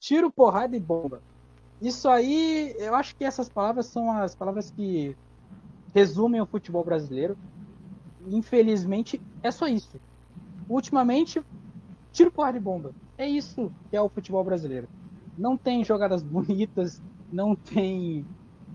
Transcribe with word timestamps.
Tiro, 0.00 0.30
porrada 0.30 0.76
e 0.76 0.80
bomba. 0.80 1.22
Isso 1.80 2.08
aí, 2.08 2.74
eu 2.78 2.94
acho 2.94 3.16
que 3.16 3.24
essas 3.24 3.48
palavras 3.48 3.86
são 3.86 4.10
as 4.10 4.34
palavras 4.34 4.70
que 4.70 5.16
resumem 5.94 6.40
o 6.40 6.46
futebol 6.46 6.84
brasileiro. 6.84 7.36
Infelizmente, 8.26 9.20
é 9.42 9.50
só 9.50 9.66
isso. 9.66 10.00
Ultimamente, 10.68 11.42
tiro, 12.12 12.30
porrada 12.30 12.56
e 12.56 12.60
bomba. 12.60 12.92
É 13.16 13.28
isso 13.28 13.72
que 13.90 13.96
é 13.96 14.00
o 14.00 14.08
futebol 14.08 14.42
brasileiro. 14.44 14.88
Não 15.36 15.56
tem 15.56 15.84
jogadas 15.84 16.22
bonitas, 16.22 17.02
não 17.32 17.54
tem 17.54 18.26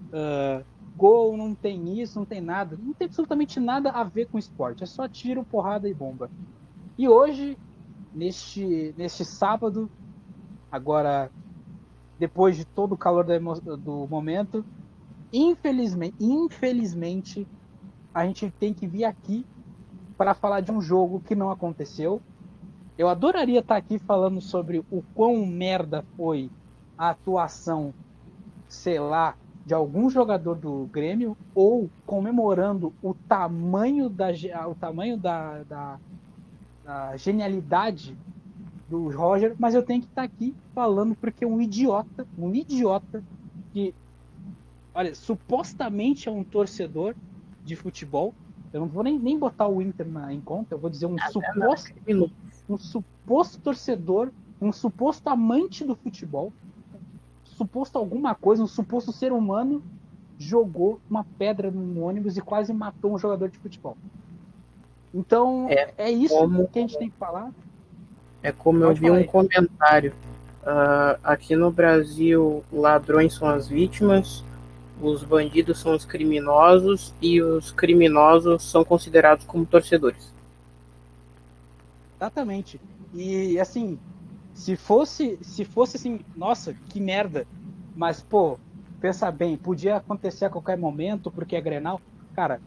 uh, 0.07 0.63
gol, 0.95 1.37
não 1.37 1.55
tem 1.55 1.99
isso, 2.01 2.19
não 2.19 2.25
tem 2.25 2.41
nada. 2.41 2.77
Não 2.81 2.93
tem 2.93 3.05
absolutamente 3.05 3.59
nada 3.59 3.89
a 3.89 4.03
ver 4.03 4.27
com 4.27 4.37
esporte. 4.37 4.83
É 4.83 4.85
só 4.85 5.07
tiro, 5.07 5.43
porrada 5.43 5.87
e 5.87 5.93
bomba. 5.93 6.29
E 6.97 7.07
hoje, 7.07 7.57
neste, 8.13 8.93
neste 8.97 9.23
sábado, 9.23 9.89
agora 10.71 11.31
depois 12.19 12.57
de 12.57 12.65
todo 12.65 12.93
o 12.93 12.97
calor 12.97 13.23
do, 13.23 14.07
momento, 14.07 14.65
infelizmente, 15.31 16.15
infelizmente, 16.19 17.47
a 18.13 18.25
gente 18.25 18.51
tem 18.59 18.73
que 18.73 18.85
vir 18.85 19.05
aqui 19.05 19.45
para 20.17 20.33
falar 20.33 20.59
de 20.59 20.71
um 20.71 20.81
jogo 20.81 21.21
que 21.21 21.33
não 21.33 21.49
aconteceu. 21.49 22.21
Eu 22.97 23.07
adoraria 23.07 23.59
estar 23.59 23.77
aqui 23.77 23.97
falando 23.97 24.41
sobre 24.41 24.83
o 24.91 25.01
quão 25.15 25.45
merda 25.45 26.03
foi 26.17 26.51
a 26.97 27.11
atuação, 27.11 27.93
sei 28.67 28.99
lá, 28.99 29.35
de 29.65 29.73
algum 29.73 30.09
jogador 30.09 30.55
do 30.55 30.89
Grêmio 30.91 31.37
ou 31.55 31.89
comemorando 32.05 32.93
o 33.01 33.13
tamanho 33.13 34.09
da, 34.09 34.27
o 34.67 34.75
tamanho 34.75 35.15
da, 35.17 35.63
da, 35.63 35.99
da 36.83 37.15
genialidade 37.15 38.17
do 38.89 39.09
Roger, 39.09 39.55
mas 39.59 39.75
eu 39.75 39.83
tenho 39.83 40.01
que 40.01 40.07
estar 40.07 40.23
aqui 40.23 40.55
falando 40.73 41.15
porque 41.15 41.45
um 41.45 41.61
idiota, 41.61 42.27
um 42.37 42.53
idiota 42.53 43.23
que, 43.71 43.93
olha, 44.93 45.13
supostamente 45.13 46.27
é 46.27 46.31
um 46.31 46.43
torcedor 46.43 47.15
de 47.63 47.75
futebol. 47.75 48.33
Eu 48.73 48.81
não 48.81 48.87
vou 48.87 49.03
nem, 49.03 49.17
nem 49.17 49.37
botar 49.37 49.67
o 49.67 49.81
Inter 49.81 50.07
na, 50.07 50.33
em 50.33 50.41
conta, 50.41 50.75
eu 50.75 50.79
vou 50.79 50.89
dizer 50.89 51.05
um 51.05 51.15
ah, 51.19 51.27
suposto, 51.29 51.93
um 52.67 52.77
suposto 52.77 53.59
torcedor, 53.61 54.31
um 54.61 54.71
suposto 54.71 55.29
amante 55.29 55.83
do 55.85 55.95
futebol, 55.95 56.51
suposto 57.43 57.97
alguma 57.97 58.33
coisa, 58.35 58.63
um 58.63 58.67
suposto 58.67 59.11
ser 59.11 59.31
humano 59.31 59.83
jogou 60.37 60.99
uma 61.09 61.25
pedra 61.37 61.69
no 61.69 62.01
ônibus 62.01 62.37
e 62.37 62.41
quase 62.41 62.71
matou 62.73 63.13
um 63.13 63.17
jogador 63.17 63.49
de 63.49 63.57
futebol. 63.57 63.97
Então, 65.13 65.67
é, 65.69 65.93
é 65.97 66.11
isso 66.11 66.35
como... 66.35 66.67
que 66.67 66.79
a 66.79 66.81
gente 66.81 66.97
tem 66.97 67.09
que 67.09 67.17
falar. 67.17 67.51
É 68.41 68.51
como 68.51 68.79
Pode 68.81 69.05
eu 69.05 69.15
vi 69.15 69.19
um 69.21 69.25
comentário. 69.25 70.13
Uh, 70.61 71.19
aqui 71.23 71.55
no 71.55 71.71
Brasil, 71.71 72.63
ladrões 72.71 73.33
são 73.33 73.47
as 73.47 73.67
vítimas, 73.67 74.43
os 75.01 75.23
bandidos 75.23 75.79
são 75.79 75.95
os 75.95 76.05
criminosos 76.05 77.13
e 77.21 77.41
os 77.41 77.71
criminosos 77.71 78.63
são 78.63 78.83
considerados 78.83 79.45
como 79.45 79.65
torcedores. 79.65 80.33
Exatamente. 82.17 82.79
E 83.13 83.57
assim, 83.59 83.97
se 84.53 84.75
fosse, 84.75 85.39
se 85.41 85.63
fosse 85.63 85.97
assim, 85.97 86.19
nossa, 86.35 86.73
que 86.89 86.99
merda. 86.99 87.47
Mas 87.95 88.21
pô, 88.21 88.59
pensa 88.99 89.31
bem, 89.31 89.57
podia 89.57 89.97
acontecer 89.97 90.45
a 90.45 90.49
qualquer 90.49 90.77
momento 90.77 91.31
porque 91.31 91.55
é 91.55 91.61
Grenal. 91.61 92.01
Cara, 92.35 92.61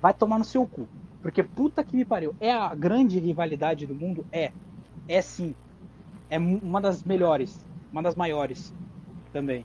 vai 0.00 0.12
tomar 0.12 0.38
no 0.38 0.44
seu 0.44 0.66
cu. 0.66 0.86
Porque 1.22 1.42
puta 1.42 1.82
que 1.82 1.96
me 1.96 2.04
pariu. 2.04 2.34
É 2.38 2.52
a 2.52 2.74
grande 2.74 3.18
rivalidade 3.18 3.86
do 3.86 3.94
mundo? 3.94 4.24
É. 4.30 4.52
É 5.08 5.22
sim. 5.22 5.54
É 6.28 6.38
uma 6.38 6.80
das 6.80 7.02
melhores. 7.02 7.64
Uma 7.90 8.02
das 8.02 8.14
maiores 8.14 8.72
também. 9.32 9.64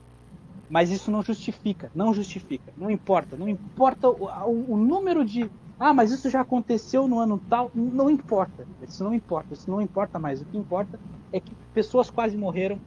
Mas 0.70 0.90
isso 0.90 1.10
não 1.10 1.22
justifica. 1.22 1.90
Não 1.94 2.14
justifica. 2.14 2.72
Não 2.76 2.90
importa. 2.90 3.36
Não 3.36 3.46
importa 3.46 4.08
o, 4.08 4.24
o, 4.24 4.72
o 4.72 4.76
número 4.76 5.24
de. 5.24 5.50
Ah, 5.78 5.92
mas 5.92 6.10
isso 6.10 6.30
já 6.30 6.40
aconteceu 6.40 7.06
no 7.06 7.18
ano 7.18 7.40
tal. 7.50 7.70
Não 7.74 8.08
importa. 8.08 8.66
Isso 8.82 9.04
não 9.04 9.12
importa. 9.12 9.52
Isso 9.52 9.70
não 9.70 9.82
importa 9.82 10.18
mais. 10.18 10.40
O 10.40 10.44
que 10.46 10.56
importa 10.56 10.98
é 11.30 11.38
que 11.38 11.54
pessoas 11.74 12.08
quase 12.08 12.36
morreram. 12.36 12.80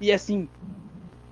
E 0.00 0.10
assim. 0.10 0.48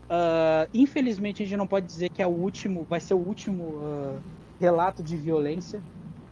Uh, 0.04 0.68
infelizmente 0.74 1.42
a 1.42 1.46
gente 1.46 1.56
não 1.56 1.66
pode 1.66 1.86
dizer 1.86 2.10
que 2.10 2.20
é 2.20 2.26
o 2.26 2.30
último. 2.30 2.86
Vai 2.88 3.00
ser 3.00 3.14
o 3.14 3.18
último 3.18 3.62
uh, 3.62 4.20
relato 4.60 5.02
de 5.02 5.16
violência 5.16 5.82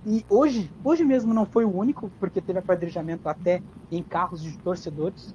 e 0.06 0.24
hoje, 0.30 0.70
hoje 0.82 1.04
mesmo 1.04 1.34
não 1.34 1.44
foi 1.44 1.64
o 1.64 1.76
único, 1.76 2.10
porque 2.18 2.40
teve 2.40 2.58
apedrejamento 2.58 3.28
até 3.28 3.62
em 3.90 4.02
carros 4.02 4.42
de 4.42 4.56
torcedores. 4.58 5.34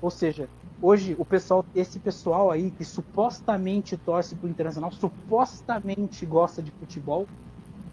Ou 0.00 0.10
seja, 0.10 0.48
hoje 0.82 1.16
o 1.18 1.24
pessoal, 1.24 1.64
esse 1.74 1.98
pessoal 1.98 2.50
aí 2.50 2.70
que 2.70 2.84
supostamente 2.84 3.96
torce 3.96 4.34
pro 4.34 4.48
Internacional, 4.48 4.92
supostamente 4.92 6.26
gosta 6.26 6.62
de 6.62 6.70
futebol, 6.72 7.26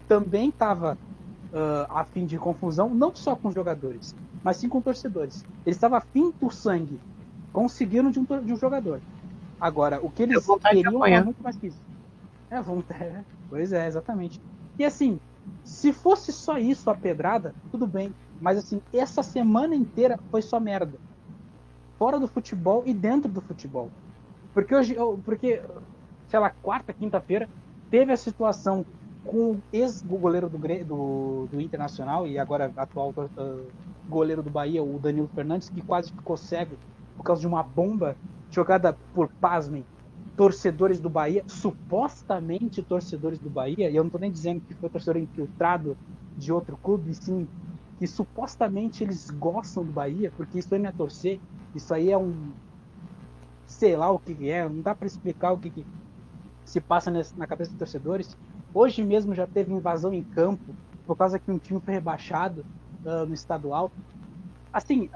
também 0.06 0.50
estava 0.50 0.98
uh, 1.52 1.86
a 1.88 2.04
fim 2.04 2.26
de 2.26 2.36
confusão, 2.36 2.90
não 2.90 3.14
só 3.14 3.34
com 3.34 3.48
os 3.48 3.54
jogadores, 3.54 4.14
mas 4.44 4.58
sim 4.58 4.68
com 4.68 4.82
torcedores. 4.82 5.42
Eles 5.64 5.76
estavam 5.76 5.96
afim 5.96 6.32
do 6.38 6.50
sangue, 6.50 7.00
conseguiram 7.52 8.10
de 8.10 8.18
um, 8.18 8.24
de 8.24 8.52
um 8.52 8.56
jogador. 8.56 9.00
Agora, 9.58 9.98
o 10.02 10.10
que 10.10 10.24
eles 10.24 10.44
queriam 10.60 11.06
era 11.06 11.24
muito 11.24 11.42
mais 11.42 11.56
que 11.56 11.68
isso. 11.68 11.80
É, 12.50 12.60
vontade, 12.60 13.02
é, 13.02 13.24
pois 13.48 13.72
é, 13.72 13.86
exatamente. 13.86 14.38
E 14.78 14.84
assim, 14.84 15.18
se 15.64 15.92
fosse 15.92 16.32
só 16.32 16.58
isso, 16.58 16.90
a 16.90 16.94
pedrada, 16.94 17.54
tudo 17.70 17.86
bem. 17.86 18.14
Mas 18.40 18.58
assim, 18.58 18.82
essa 18.92 19.22
semana 19.22 19.74
inteira 19.74 20.18
foi 20.30 20.42
só 20.42 20.58
merda. 20.58 20.98
Fora 21.98 22.18
do 22.18 22.26
futebol 22.26 22.82
e 22.84 22.92
dentro 22.92 23.30
do 23.30 23.40
futebol. 23.40 23.90
Porque 24.52 24.74
hoje, 24.74 24.96
porque, 25.24 25.62
sei 26.28 26.38
lá, 26.38 26.50
quarta, 26.50 26.92
quinta-feira, 26.92 27.48
teve 27.90 28.12
a 28.12 28.16
situação 28.16 28.84
com 29.24 29.52
o 29.52 29.62
ex-goleiro 29.72 30.48
do, 30.48 30.58
do, 30.58 31.46
do, 31.50 31.60
Internacional 31.60 32.26
e 32.26 32.38
agora 32.38 32.72
atual 32.76 33.14
uh, 33.16 33.66
goleiro 34.08 34.42
do 34.42 34.50
Bahia, 34.50 34.82
o 34.82 34.98
Danilo 34.98 35.30
Fernandes, 35.32 35.68
que 35.68 35.80
quase 35.80 36.10
ficou 36.10 36.36
cego 36.36 36.76
por 37.16 37.22
causa 37.22 37.40
de 37.40 37.46
uma 37.46 37.62
bomba 37.62 38.16
jogada 38.50 38.96
por, 39.14 39.28
pasmem, 39.40 39.84
torcedores 40.36 40.98
do 41.00 41.10
Bahia, 41.10 41.44
supostamente 41.46 42.82
torcedores 42.82 43.38
do 43.38 43.50
Bahia, 43.50 43.90
e 43.90 43.96
eu 43.96 44.02
não 44.02 44.08
estou 44.08 44.20
nem 44.20 44.30
dizendo 44.30 44.60
que 44.60 44.74
foi 44.74 44.88
torcedor 44.88 45.20
infiltrado 45.20 45.96
de 46.36 46.52
outro 46.52 46.76
clube, 46.76 47.14
sim, 47.14 47.46
que 47.98 48.06
supostamente 48.06 49.04
eles 49.04 49.30
gostam 49.30 49.84
do 49.84 49.92
Bahia, 49.92 50.32
porque 50.36 50.58
isso 50.58 50.74
aí 50.74 50.80
não 50.80 50.88
é 50.88 50.92
torcer, 50.92 51.40
isso 51.74 51.92
aí 51.92 52.10
é 52.10 52.18
um. 52.18 52.52
sei 53.66 53.96
lá 53.96 54.10
o 54.10 54.18
que 54.18 54.50
é, 54.50 54.68
não 54.68 54.80
dá 54.80 54.94
para 54.94 55.06
explicar 55.06 55.52
o 55.52 55.58
que, 55.58 55.70
que 55.70 55.86
se 56.64 56.80
passa 56.80 57.10
na 57.36 57.46
cabeça 57.46 57.70
dos 57.70 57.78
torcedores. 57.78 58.36
Hoje 58.74 59.04
mesmo 59.04 59.34
já 59.34 59.46
teve 59.46 59.72
invasão 59.72 60.12
em 60.14 60.22
campo, 60.22 60.74
por 61.06 61.16
causa 61.16 61.38
que 61.38 61.50
um 61.50 61.58
time 61.58 61.80
foi 61.80 61.94
rebaixado 61.94 62.64
uh, 63.04 63.26
no 63.26 63.34
estadual 63.34 63.92
assim, 64.72 65.10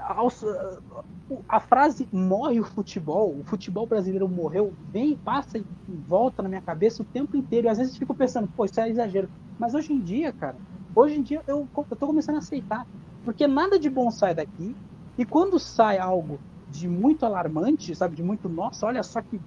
a 1.49 1.59
frase 1.59 2.07
morre 2.11 2.59
o 2.59 2.63
futebol, 2.63 3.39
o 3.39 3.43
futebol 3.43 3.87
brasileiro 3.87 4.29
morreu, 4.29 4.73
vem, 4.91 5.17
passa 5.17 5.57
e 5.57 5.65
volta 6.07 6.43
na 6.43 6.49
minha 6.49 6.61
cabeça 6.61 7.01
o 7.01 7.05
tempo 7.05 7.35
inteiro. 7.35 7.67
E 7.67 7.69
às 7.69 7.77
vezes 7.77 7.93
eu 7.93 7.99
fico 7.99 8.15
pensando, 8.15 8.47
pô, 8.55 8.65
isso 8.65 8.79
é 8.79 8.89
exagero. 8.89 9.29
Mas 9.57 9.73
hoje 9.73 9.91
em 9.93 9.99
dia, 9.99 10.31
cara, 10.31 10.55
hoje 10.95 11.15
em 11.15 11.23
dia 11.23 11.41
eu, 11.47 11.67
eu 11.75 11.97
tô 11.97 12.07
começando 12.07 12.35
a 12.35 12.39
aceitar. 12.39 12.85
Porque 13.23 13.47
nada 13.47 13.79
de 13.79 13.89
bom 13.89 14.11
sai 14.11 14.35
daqui. 14.35 14.75
E 15.17 15.25
quando 15.25 15.59
sai 15.59 15.97
algo 15.97 16.39
de 16.69 16.87
muito 16.87 17.25
alarmante, 17.25 17.95
sabe, 17.95 18.15
de 18.15 18.23
muito, 18.23 18.47
nossa, 18.47 18.85
olha 18.85 19.01
só 19.01 19.21
que, 19.21 19.41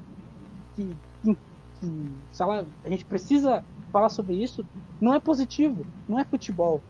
que, 0.74 0.96
que, 1.22 1.34
que 1.80 2.20
sei 2.32 2.46
lá, 2.46 2.64
a 2.84 2.88
gente 2.90 3.04
precisa 3.04 3.64
falar 3.92 4.08
sobre 4.08 4.34
isso, 4.34 4.66
não 5.00 5.14
é 5.14 5.20
positivo, 5.20 5.86
não 6.08 6.18
é 6.18 6.24
futebol, 6.24 6.82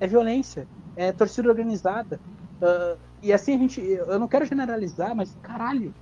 é 0.00 0.06
violência, 0.06 0.66
é 0.96 1.12
torcida 1.12 1.48
organizada, 1.48 2.20
Uh, 2.60 2.98
e 3.22 3.32
assim 3.32 3.54
a 3.54 3.58
gente. 3.58 3.80
Eu 3.80 4.18
não 4.18 4.28
quero 4.28 4.44
generalizar, 4.44 5.14
mas 5.14 5.36
caralho. 5.42 5.94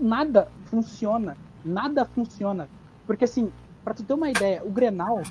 Nada 0.00 0.48
funciona. 0.66 1.36
Nada 1.64 2.04
funciona. 2.04 2.68
Porque 3.06 3.24
assim, 3.24 3.52
para 3.84 3.94
tu 3.94 4.02
ter 4.02 4.14
uma 4.14 4.30
ideia, 4.30 4.62
o 4.64 4.70
Grenal. 4.70 5.22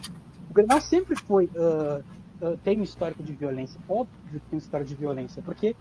O 0.50 0.54
Grenal 0.54 0.82
sempre 0.82 1.16
foi. 1.16 1.46
Uh, 1.56 2.04
uh, 2.46 2.58
tem 2.64 2.80
um 2.80 2.84
histórico 2.84 3.24
de 3.24 3.34
violência. 3.34 3.80
Óbvio 3.88 4.40
que 4.40 4.50
tem 4.50 4.58
um 4.58 4.62
histórico 4.62 4.90
de 4.90 4.96
violência. 4.96 5.42
Porque 5.44 5.76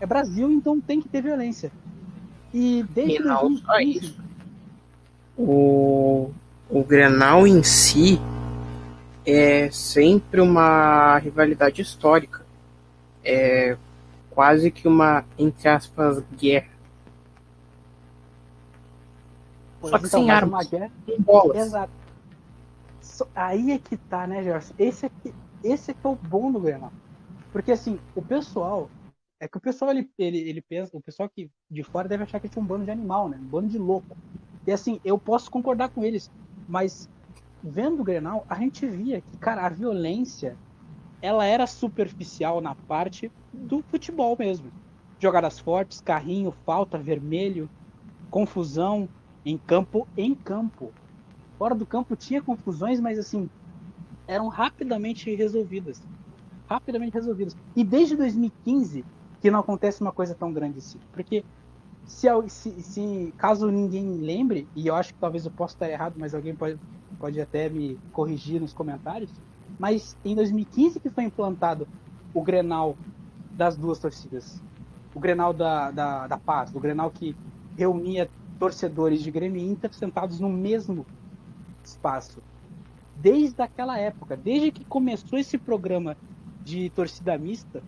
é 0.00 0.06
Brasil, 0.06 0.50
então 0.50 0.80
tem 0.80 1.00
que 1.00 1.08
ter 1.08 1.22
violência. 1.22 1.70
E 2.52 2.84
desde 2.94 3.20
não 3.20 3.54
2015, 3.54 3.64
só 3.64 3.80
isso. 3.80 4.22
O, 5.36 6.30
o 6.68 6.84
Grenal 6.84 7.46
em 7.46 7.62
si 7.62 8.20
é 9.24 9.70
sempre 9.70 10.40
uma 10.40 11.18
rivalidade 11.18 11.80
histórica 11.80 12.39
é 13.24 13.76
quase 14.30 14.70
que 14.70 14.86
uma, 14.86 15.24
entre 15.38 15.68
aspas, 15.68 16.22
guerra. 16.36 16.70
Pois 19.80 19.90
Só 19.90 19.98
que 19.98 20.06
então, 20.06 20.20
sem 20.20 20.30
armas, 20.30 20.66
uma 20.66 20.70
guerra, 20.70 20.92
sem 21.06 21.20
bolas. 21.20 21.56
Exato. 21.56 21.92
Aí 23.34 23.72
é 23.72 23.78
que 23.78 23.96
tá, 23.96 24.26
né, 24.26 24.42
Jorge? 24.42 24.72
Esse 24.78 25.06
aqui, 25.06 25.34
esse 25.62 25.90
aqui 25.90 26.00
é 26.04 26.08
o 26.08 26.16
bom 26.16 26.50
do 26.50 26.60
Grenal. 26.60 26.92
Porque 27.52 27.72
assim, 27.72 27.98
o 28.14 28.22
pessoal 28.22 28.88
é 29.38 29.48
que 29.48 29.56
o 29.56 29.60
pessoal 29.60 29.90
ele, 29.90 30.08
ele, 30.18 30.38
ele 30.38 30.60
pensa, 30.60 30.96
o 30.96 31.00
pessoal 31.00 31.28
que 31.28 31.50
de 31.70 31.82
fora 31.82 32.08
deve 32.08 32.22
achar 32.22 32.38
que 32.40 32.48
tinha 32.48 32.62
um 32.62 32.66
bando 32.66 32.84
de 32.84 32.90
animal, 32.90 33.28
né? 33.28 33.38
Um 33.40 33.46
bando 33.46 33.68
de 33.68 33.78
louco. 33.78 34.16
E 34.66 34.72
assim, 34.72 35.00
eu 35.04 35.18
posso 35.18 35.50
concordar 35.50 35.88
com 35.88 36.04
eles, 36.04 36.30
mas 36.68 37.08
vendo 37.62 38.00
o 38.00 38.04
Grenal, 38.04 38.44
a 38.48 38.54
gente 38.56 38.86
via 38.86 39.20
que, 39.20 39.36
cara, 39.38 39.66
a 39.66 39.68
violência 39.68 40.56
ela 41.22 41.44
era 41.44 41.66
superficial 41.66 42.60
na 42.60 42.74
parte 42.74 43.30
do 43.52 43.82
futebol 43.90 44.36
mesmo. 44.38 44.70
Jogadas 45.18 45.58
fortes, 45.58 46.00
carrinho, 46.00 46.52
falta, 46.64 46.98
vermelho, 46.98 47.68
confusão 48.30 49.08
em 49.44 49.58
campo, 49.58 50.06
em 50.16 50.34
campo. 50.34 50.92
Fora 51.58 51.74
do 51.74 51.86
campo 51.86 52.16
tinha 52.16 52.40
confusões, 52.40 53.00
mas 53.00 53.18
assim, 53.18 53.48
eram 54.26 54.48
rapidamente 54.48 55.34
resolvidas. 55.34 56.00
Rapidamente 56.68 57.14
resolvidas. 57.14 57.56
E 57.76 57.84
desde 57.84 58.16
2015 58.16 59.04
que 59.40 59.50
não 59.50 59.60
acontece 59.60 60.00
uma 60.00 60.12
coisa 60.12 60.34
tão 60.34 60.52
grande 60.52 60.78
assim. 60.78 60.98
Porque 61.12 61.42
se, 62.04 62.28
se, 62.48 62.82
se, 62.82 63.34
caso 63.36 63.70
ninguém 63.70 64.18
lembre, 64.18 64.68
e 64.76 64.86
eu 64.86 64.94
acho 64.94 65.12
que 65.12 65.20
talvez 65.20 65.44
eu 65.44 65.50
possa 65.50 65.74
estar 65.74 65.88
errado, 65.88 66.14
mas 66.18 66.34
alguém 66.34 66.54
pode, 66.54 66.78
pode 67.18 67.40
até 67.40 67.68
me 67.68 67.98
corrigir 68.12 68.60
nos 68.60 68.72
comentários, 68.72 69.30
mas 69.80 70.14
em 70.22 70.34
2015 70.34 71.00
que 71.00 71.08
foi 71.08 71.24
implantado 71.24 71.88
o 72.34 72.42
Grenal 72.42 72.98
das 73.50 73.78
duas 73.78 73.98
torcidas. 73.98 74.62
O 75.14 75.18
Grenal 75.18 75.54
da, 75.54 75.90
da, 75.90 76.26
da 76.26 76.36
Paz, 76.36 76.74
o 76.74 76.78
Grenal 76.78 77.10
que 77.10 77.34
reunia 77.78 78.28
torcedores 78.58 79.22
de 79.22 79.30
Grêmio 79.30 79.58
e 79.58 79.66
Inter 79.66 79.90
sentados 79.94 80.38
no 80.38 80.50
mesmo 80.50 81.06
espaço. 81.82 82.42
Desde 83.16 83.62
aquela 83.62 83.98
época, 83.98 84.36
desde 84.36 84.70
que 84.70 84.84
começou 84.84 85.38
esse 85.38 85.56
programa 85.56 86.14
de 86.62 86.90
torcida 86.90 87.38
mista, 87.38 87.82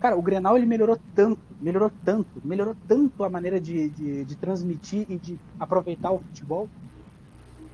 cara, 0.00 0.16
o 0.16 0.22
Grenal 0.22 0.56
ele 0.56 0.64
melhorou 0.64 0.98
tanto, 1.14 1.42
melhorou 1.60 1.92
tanto, 2.02 2.40
melhorou 2.42 2.74
tanto 2.88 3.22
a 3.22 3.28
maneira 3.28 3.60
de, 3.60 3.90
de, 3.90 4.24
de 4.24 4.36
transmitir 4.36 5.04
e 5.10 5.18
de 5.18 5.38
aproveitar 5.60 6.12
o 6.12 6.18
futebol. 6.18 6.66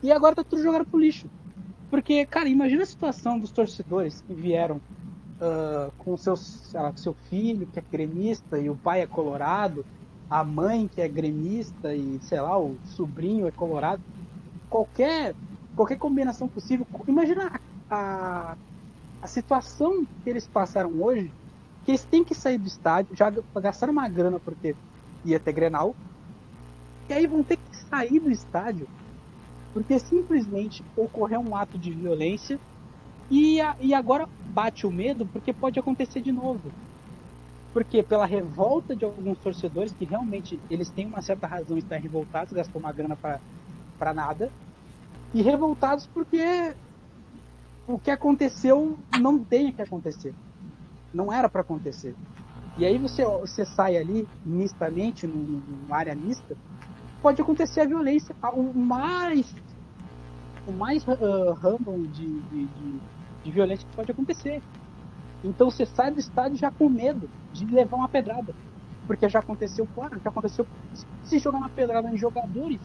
E 0.02 0.10
agora 0.10 0.34
tá 0.34 0.42
tudo 0.42 0.60
jogado 0.64 0.84
pro 0.84 0.98
lixo. 0.98 1.30
Porque, 1.92 2.24
cara, 2.24 2.48
imagina 2.48 2.84
a 2.84 2.86
situação 2.86 3.38
dos 3.38 3.52
torcedores 3.52 4.22
que 4.22 4.32
vieram 4.32 4.78
uh, 4.78 5.92
com 5.98 6.16
seus, 6.16 6.72
lá, 6.72 6.90
seu 6.96 7.12
filho, 7.12 7.66
que 7.66 7.78
é 7.78 7.82
gremista, 7.82 8.58
e 8.58 8.70
o 8.70 8.78
pai 8.78 9.02
é 9.02 9.06
colorado, 9.06 9.84
a 10.30 10.42
mãe 10.42 10.88
que 10.88 11.02
é 11.02 11.06
gremista, 11.06 11.94
e 11.94 12.18
sei 12.22 12.40
lá, 12.40 12.58
o 12.58 12.78
sobrinho 12.82 13.46
é 13.46 13.52
colorado. 13.52 14.02
Qualquer, 14.70 15.36
qualquer 15.76 15.98
combinação 15.98 16.48
possível. 16.48 16.86
Imagina 17.06 17.60
a, 17.90 18.56
a 19.20 19.26
situação 19.26 20.06
que 20.24 20.30
eles 20.30 20.48
passaram 20.48 20.98
hoje, 20.98 21.30
que 21.84 21.90
eles 21.90 22.06
têm 22.06 22.24
que 22.24 22.34
sair 22.34 22.56
do 22.56 22.68
estádio, 22.68 23.14
já 23.14 23.28
gastaram 23.60 23.92
uma 23.92 24.08
grana 24.08 24.40
porque 24.40 24.74
ia 25.22 25.38
ter 25.38 25.52
Grenal, 25.52 25.94
e 27.10 27.12
aí 27.12 27.26
vão 27.26 27.44
ter 27.44 27.58
que 27.58 27.76
sair 27.90 28.18
do 28.18 28.30
estádio 28.30 28.88
porque 29.72 29.98
simplesmente 29.98 30.84
ocorreu 30.96 31.40
um 31.40 31.56
ato 31.56 31.78
de 31.78 31.90
violência 31.90 32.58
e, 33.30 33.60
a, 33.60 33.74
e 33.80 33.94
agora 33.94 34.28
bate 34.52 34.86
o 34.86 34.92
medo 34.92 35.26
porque 35.26 35.52
pode 35.52 35.78
acontecer 35.78 36.20
de 36.20 36.32
novo. 36.32 36.70
Porque 37.72 38.02
pela 38.02 38.26
revolta 38.26 38.94
de 38.94 39.04
alguns 39.04 39.38
torcedores 39.38 39.92
que 39.92 40.04
realmente 40.04 40.60
eles 40.68 40.90
têm 40.90 41.06
uma 41.06 41.22
certa 41.22 41.46
razão 41.46 41.76
de 41.76 41.82
estar 41.82 41.96
revoltados, 41.96 42.52
gastou 42.52 42.80
uma 42.80 42.92
grana 42.92 43.16
para 43.16 44.12
nada, 44.12 44.50
e 45.32 45.40
revoltados 45.40 46.06
porque 46.06 46.74
o 47.86 47.98
que 47.98 48.10
aconteceu 48.10 48.98
não 49.18 49.38
tem 49.38 49.72
que 49.72 49.80
acontecer. 49.80 50.34
Não 51.14 51.32
era 51.32 51.48
para 51.48 51.62
acontecer. 51.62 52.14
E 52.76 52.84
aí 52.84 52.98
você, 52.98 53.24
você 53.24 53.64
sai 53.64 53.96
ali 53.96 54.28
mistamente, 54.44 55.26
numa 55.26 55.96
área 55.96 56.14
mista, 56.14 56.56
pode 57.22 57.40
acontecer 57.40 57.80
a 57.80 57.86
violência. 57.86 58.34
O 58.52 58.74
mais, 58.74 59.54
o 60.66 60.72
mais 60.72 61.04
uh, 61.04 62.06
de, 62.08 62.26
de, 62.26 62.66
de, 62.66 63.00
de 63.44 63.50
violência 63.50 63.86
que 63.88 63.96
pode 63.96 64.10
acontecer. 64.10 64.60
Então 65.44 65.70
você 65.70 65.86
sai 65.86 66.10
do 66.10 66.20
estádio 66.20 66.58
já 66.58 66.70
com 66.70 66.88
medo 66.88 67.28
de 67.52 67.64
levar 67.66 67.96
uma 67.96 68.08
pedrada. 68.08 68.54
Porque 69.06 69.28
já 69.28 69.38
aconteceu, 69.38 69.86
claro, 69.94 70.20
já 70.22 70.30
aconteceu 70.30 70.66
se 71.24 71.38
jogar 71.38 71.58
uma 71.58 71.68
pedrada 71.68 72.08
em 72.10 72.16
jogadores. 72.16 72.80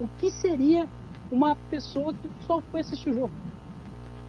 O 0.00 0.08
que 0.18 0.30
seria 0.30 0.88
uma 1.30 1.56
pessoa 1.70 2.12
que 2.12 2.30
só 2.46 2.60
foi 2.60 2.80
assistir 2.80 3.10
o 3.10 3.14
jogo? 3.14 3.32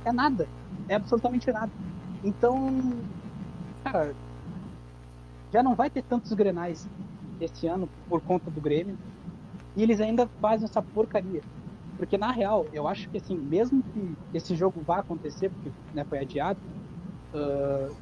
É 0.03 0.11
nada. 0.11 0.47
É 0.87 0.95
absolutamente 0.95 1.51
nada. 1.51 1.71
Então, 2.23 2.81
cara, 3.83 4.15
já 5.51 5.63
não 5.63 5.75
vai 5.75 5.89
ter 5.89 6.03
tantos 6.03 6.33
grenais 6.33 6.87
esse 7.39 7.67
ano 7.67 7.87
por 8.07 8.21
conta 8.21 8.49
do 8.49 8.61
Grêmio. 8.61 8.97
E 9.75 9.83
eles 9.83 9.99
ainda 9.99 10.27
fazem 10.39 10.65
essa 10.65 10.81
porcaria. 10.81 11.41
Porque 11.97 12.17
na 12.17 12.31
real, 12.31 12.65
eu 12.73 12.87
acho 12.87 13.09
que 13.09 13.17
assim, 13.17 13.37
mesmo 13.37 13.81
que 13.81 14.15
esse 14.33 14.55
jogo 14.55 14.81
vá 14.85 14.99
acontecer, 14.99 15.49
porque 15.49 15.71
né, 15.93 16.03
foi 16.03 16.19
adiado, 16.19 16.59
uh, 17.33 17.95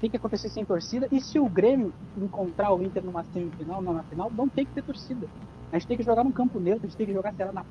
tem 0.00 0.10
que 0.10 0.16
acontecer 0.16 0.48
sem 0.48 0.64
torcida. 0.64 1.08
E 1.12 1.20
se 1.20 1.38
o 1.38 1.48
Grêmio 1.48 1.92
encontrar 2.16 2.72
o 2.72 2.82
Inter 2.82 3.04
numa 3.04 3.24
semifinal, 3.24 3.82
não 3.82 3.92
na 3.92 4.02
final, 4.04 4.30
não 4.36 4.48
tem 4.48 4.64
que 4.64 4.72
ter 4.72 4.82
torcida. 4.82 5.28
A 5.70 5.78
gente 5.78 5.86
tem 5.86 5.96
que 5.96 6.02
jogar 6.02 6.24
num 6.24 6.32
campo 6.32 6.58
neutro, 6.58 6.86
a 6.86 6.88
gente 6.88 6.96
tem 6.96 7.06
que 7.06 7.12
jogar, 7.12 7.32
sei 7.34 7.46
lá, 7.46 7.52
na 7.52 7.64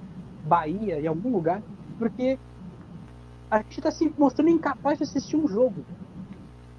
Bahia, 0.45 1.01
em 1.01 1.07
algum 1.07 1.31
lugar, 1.31 1.62
porque 1.97 2.39
a 3.51 3.57
gente 3.57 3.80
está 3.80 3.91
se 3.91 4.13
mostrando 4.18 4.50
incapaz 4.50 5.00
de 5.00 5.03
assistir 5.03 5.36
um 5.36 5.47
jogo 5.47 5.83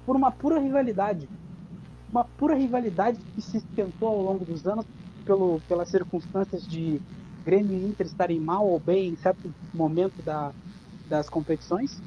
por 0.05 0.15
uma 0.15 0.31
pura 0.31 0.59
rivalidade. 0.59 1.29
Uma 2.11 2.23
pura 2.23 2.55
rivalidade 2.55 3.19
que 3.35 3.41
se 3.41 3.57
esquentou 3.57 4.09
ao 4.09 4.21
longo 4.21 4.43
dos 4.43 4.65
anos 4.65 4.85
pelo, 5.25 5.59
pelas 5.61 5.89
circunstâncias 5.89 6.67
de 6.67 7.01
Grêmio 7.45 7.77
e 7.77 7.85
Inter 7.85 8.05
estarem 8.05 8.39
mal 8.39 8.67
ou 8.67 8.79
bem 8.79 9.09
em 9.09 9.15
certo 9.17 9.51
momento 9.73 10.21
da, 10.23 10.51
das 11.09 11.29
competições. 11.29 11.99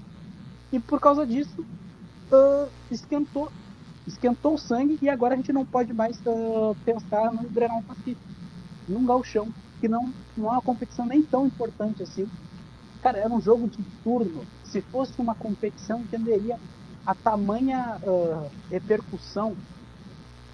E 0.72 0.78
por 0.78 1.00
causa 1.00 1.26
disso, 1.26 1.60
uh, 1.60 2.68
esquentou, 2.90 3.50
esquentou 4.06 4.54
o 4.54 4.58
sangue 4.58 4.98
e 5.00 5.08
agora 5.08 5.34
a 5.34 5.36
gente 5.36 5.52
não 5.52 5.64
pode 5.64 5.92
mais 5.92 6.16
uh, 6.26 6.74
pensar 6.84 7.32
no 7.32 7.48
Grenal 7.50 7.82
Pacífico, 7.82 8.20
num 8.88 9.04
galchão, 9.04 9.48
que 9.80 9.88
não, 9.88 10.12
não 10.36 10.48
é 10.48 10.52
uma 10.52 10.62
competição 10.62 11.06
nem 11.06 11.22
tão 11.22 11.46
importante 11.46 12.02
assim. 12.02 12.26
Cara, 13.02 13.18
era 13.18 13.32
um 13.32 13.40
jogo 13.40 13.68
de 13.68 13.82
turno. 14.02 14.42
Se 14.64 14.80
fosse 14.80 15.12
uma 15.18 15.34
competição, 15.34 16.00
entenderia 16.00 16.58
a 17.04 17.14
tamanha 17.14 17.98
uh, 18.02 18.50
repercussão 18.70 19.54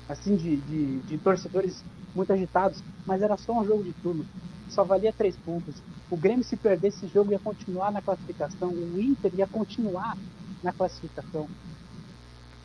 assim 0.08 0.34
de, 0.34 0.56
de, 0.56 0.98
de 1.02 1.18
torcedores 1.18 1.84
muito 2.14 2.32
agitados, 2.32 2.82
mas 3.06 3.22
era 3.22 3.36
só 3.36 3.52
um 3.52 3.64
jogo 3.64 3.82
de 3.82 3.92
turno. 3.94 4.26
Só 4.68 4.84
valia 4.84 5.12
três 5.12 5.36
pontos. 5.36 5.74
O 6.10 6.16
Grêmio, 6.16 6.44
se 6.44 6.56
perdesse 6.56 7.04
esse 7.04 7.12
jogo, 7.12 7.32
ia 7.32 7.38
continuar 7.38 7.90
na 7.90 8.00
classificação. 8.00 8.68
O 8.68 9.00
Inter 9.00 9.32
ia 9.34 9.46
continuar 9.46 10.16
na 10.62 10.72
classificação. 10.72 11.48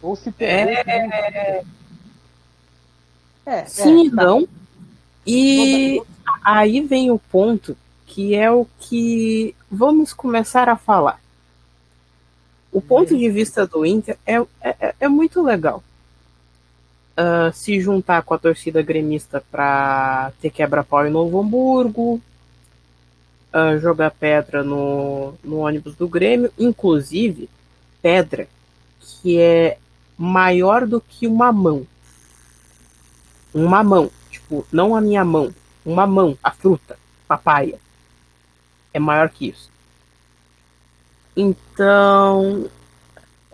Ou 0.02 0.16
se 0.16 0.32
perdesse. 0.32 0.90
É... 0.90 1.64
É, 3.46 3.66
Sim, 3.66 4.08
é, 4.08 4.10
tá. 4.10 4.24
não. 4.24 4.48
E 5.25 6.02
aí 6.44 6.82
vem 6.82 7.12
o 7.12 7.20
ponto 7.20 7.78
que 8.06 8.34
é 8.34 8.50
o 8.50 8.66
que 8.80 9.56
vamos 9.70 10.14
começar 10.14 10.70
a 10.70 10.75
falar. 10.75 11.20
O 12.72 12.82
ponto 12.82 13.16
de 13.16 13.30
vista 13.30 13.66
do 13.66 13.86
Inter 13.86 14.18
é, 14.25 14.38
é, 14.62 14.96
é 15.00 15.08
muito 15.08 15.42
legal 15.42 15.84
uh, 17.17 17.53
se 17.53 17.79
juntar 17.79 18.22
com 18.24 18.34
a 18.34 18.38
torcida 18.38 18.81
gremista 18.81 19.43
para 19.51 20.31
ter 20.41 20.50
quebra-pau 20.50 21.05
em 21.07 21.12
Novo 21.12 21.39
Hamburgo, 21.39 22.22
uh, 23.53 23.79
jogar 23.79 24.12
pedra 24.12 24.63
no, 24.63 25.34
no 25.43 25.57
ônibus 25.60 25.95
do 25.95 26.07
Grêmio, 26.07 26.51
inclusive 26.57 27.50
pedra 28.01 28.48
que 29.00 29.39
é 29.39 29.77
maior 30.17 30.86
do 30.86 31.01
que 31.01 31.27
uma 31.27 31.51
mão. 31.51 31.86
Uma 33.53 33.84
mão, 33.84 34.12
tipo, 34.29 34.65
não 34.72 34.95
a 34.95 35.01
minha 35.01 35.24
mão, 35.24 35.53
uma 35.86 36.05
mão, 36.05 36.38
a 36.43 36.51
fruta, 36.51 36.98
papaya. 37.27 37.79
É 38.93 39.00
maior 39.00 39.29
que 39.29 39.48
isso. 39.50 39.69
Então, 41.36 42.69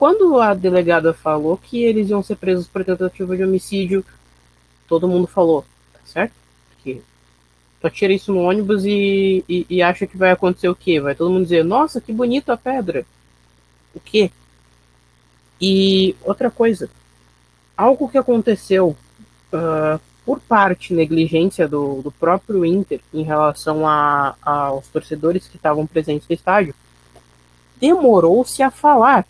quando 0.01 0.41
a 0.41 0.55
delegada 0.55 1.13
falou 1.13 1.55
que 1.55 1.83
eles 1.83 2.09
iam 2.09 2.23
ser 2.23 2.35
presos 2.35 2.65
por 2.65 2.83
tentativa 2.83 3.37
de 3.37 3.43
homicídio, 3.43 4.03
todo 4.87 5.07
mundo 5.07 5.27
falou, 5.27 5.63
tá 5.93 5.99
certo? 6.03 6.33
Porque 6.71 7.03
só 7.79 7.87
tira 7.87 8.11
isso 8.11 8.33
no 8.33 8.39
ônibus 8.39 8.83
e, 8.83 9.45
e, 9.47 9.63
e, 9.69 9.79
acha 9.83 10.07
que 10.07 10.17
vai 10.17 10.31
acontecer 10.31 10.69
o 10.69 10.75
quê? 10.75 10.99
Vai 10.99 11.13
todo 11.13 11.29
mundo 11.29 11.43
dizer, 11.43 11.63
nossa, 11.63 12.01
que 12.01 12.11
bonita 12.11 12.53
a 12.53 12.57
pedra. 12.57 13.05
O 13.93 13.99
quê? 13.99 14.31
E 15.61 16.15
outra 16.23 16.49
coisa, 16.49 16.89
algo 17.77 18.09
que 18.09 18.17
aconteceu 18.17 18.97
uh, 19.53 20.01
por 20.25 20.39
parte 20.39 20.95
negligência 20.95 21.67
do, 21.67 22.01
do 22.01 22.11
próprio 22.11 22.65
Inter 22.65 23.01
em 23.13 23.21
relação 23.21 23.87
a, 23.87 24.35
aos 24.41 24.87
torcedores 24.87 25.47
que 25.47 25.57
estavam 25.57 25.85
presentes 25.85 26.27
no 26.27 26.33
estádio, 26.33 26.73
demorou-se 27.79 28.63
a 28.63 28.71
falar 28.71 29.27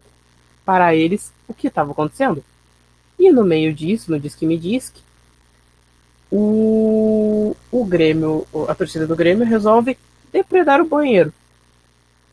para 0.72 0.96
eles 0.96 1.34
o 1.50 1.54
que 1.54 1.68
estava 1.68 1.92
acontecendo. 1.92 2.42
E 3.20 3.30
no 3.30 3.44
meio 3.44 3.74
disso, 3.74 4.10
no 4.10 4.18
Disque 4.18 4.46
Me 4.46 4.58
Disque, 4.58 5.01
o, 6.32 7.54
o 7.70 7.84
Grêmio, 7.84 8.48
a 8.70 8.74
torcida 8.74 9.06
do 9.06 9.13
Grêmio 9.13 9.46
resolve 9.46 9.98
depredar 10.32 10.80
o 10.80 10.88
banheiro. 10.88 11.34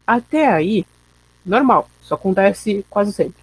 Até 0.06 0.46
aí, 0.46 0.86
normal, 1.44 1.90
isso 2.00 2.14
acontece 2.14 2.86
quase 2.88 3.12
sempre. 3.12 3.42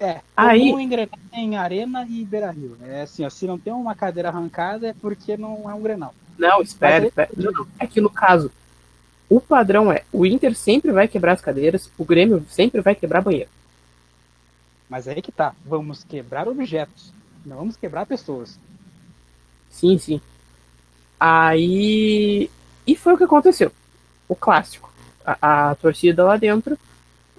É, 0.00 0.22
aí 0.34 0.70
engrenar 0.70 1.18
em 1.34 1.58
Arena 1.58 2.06
e 2.08 2.24
Beira 2.24 2.50
Rio. 2.50 2.74
É 2.86 3.02
assim, 3.02 3.22
ó, 3.22 3.28
se 3.28 3.46
não 3.46 3.58
tem 3.58 3.74
uma 3.74 3.94
cadeira 3.94 4.30
arrancada 4.30 4.88
é 4.88 4.94
porque 4.94 5.36
não 5.36 5.70
é 5.70 5.74
um 5.74 5.82
Grenal. 5.82 6.14
Não, 6.38 6.62
espere, 6.62 7.08
espere. 7.08 7.32
Não, 7.36 7.66
é 7.78 7.86
que 7.86 8.00
no 8.00 8.08
caso, 8.08 8.50
o 9.28 9.42
padrão 9.42 9.92
é, 9.92 10.04
o 10.10 10.24
Inter 10.24 10.54
sempre 10.54 10.90
vai 10.90 11.06
quebrar 11.06 11.32
as 11.32 11.42
cadeiras, 11.42 11.90
o 11.98 12.04
Grêmio 12.04 12.46
sempre 12.48 12.80
vai 12.80 12.94
quebrar 12.94 13.20
banheiro. 13.20 13.50
Mas 14.88 15.08
aí 15.08 15.20
que 15.20 15.32
tá, 15.32 15.54
vamos 15.64 16.04
quebrar 16.04 16.48
objetos, 16.48 17.12
não 17.44 17.56
vamos 17.56 17.76
quebrar 17.76 18.06
pessoas. 18.06 18.58
Sim, 19.70 19.98
sim. 19.98 20.20
Aí. 21.18 22.50
E 22.86 22.96
foi 22.96 23.14
o 23.14 23.18
que 23.18 23.24
aconteceu. 23.24 23.72
O 24.28 24.36
clássico. 24.36 24.92
A, 25.24 25.70
a 25.70 25.74
torcida 25.74 26.24
lá 26.24 26.36
dentro 26.36 26.78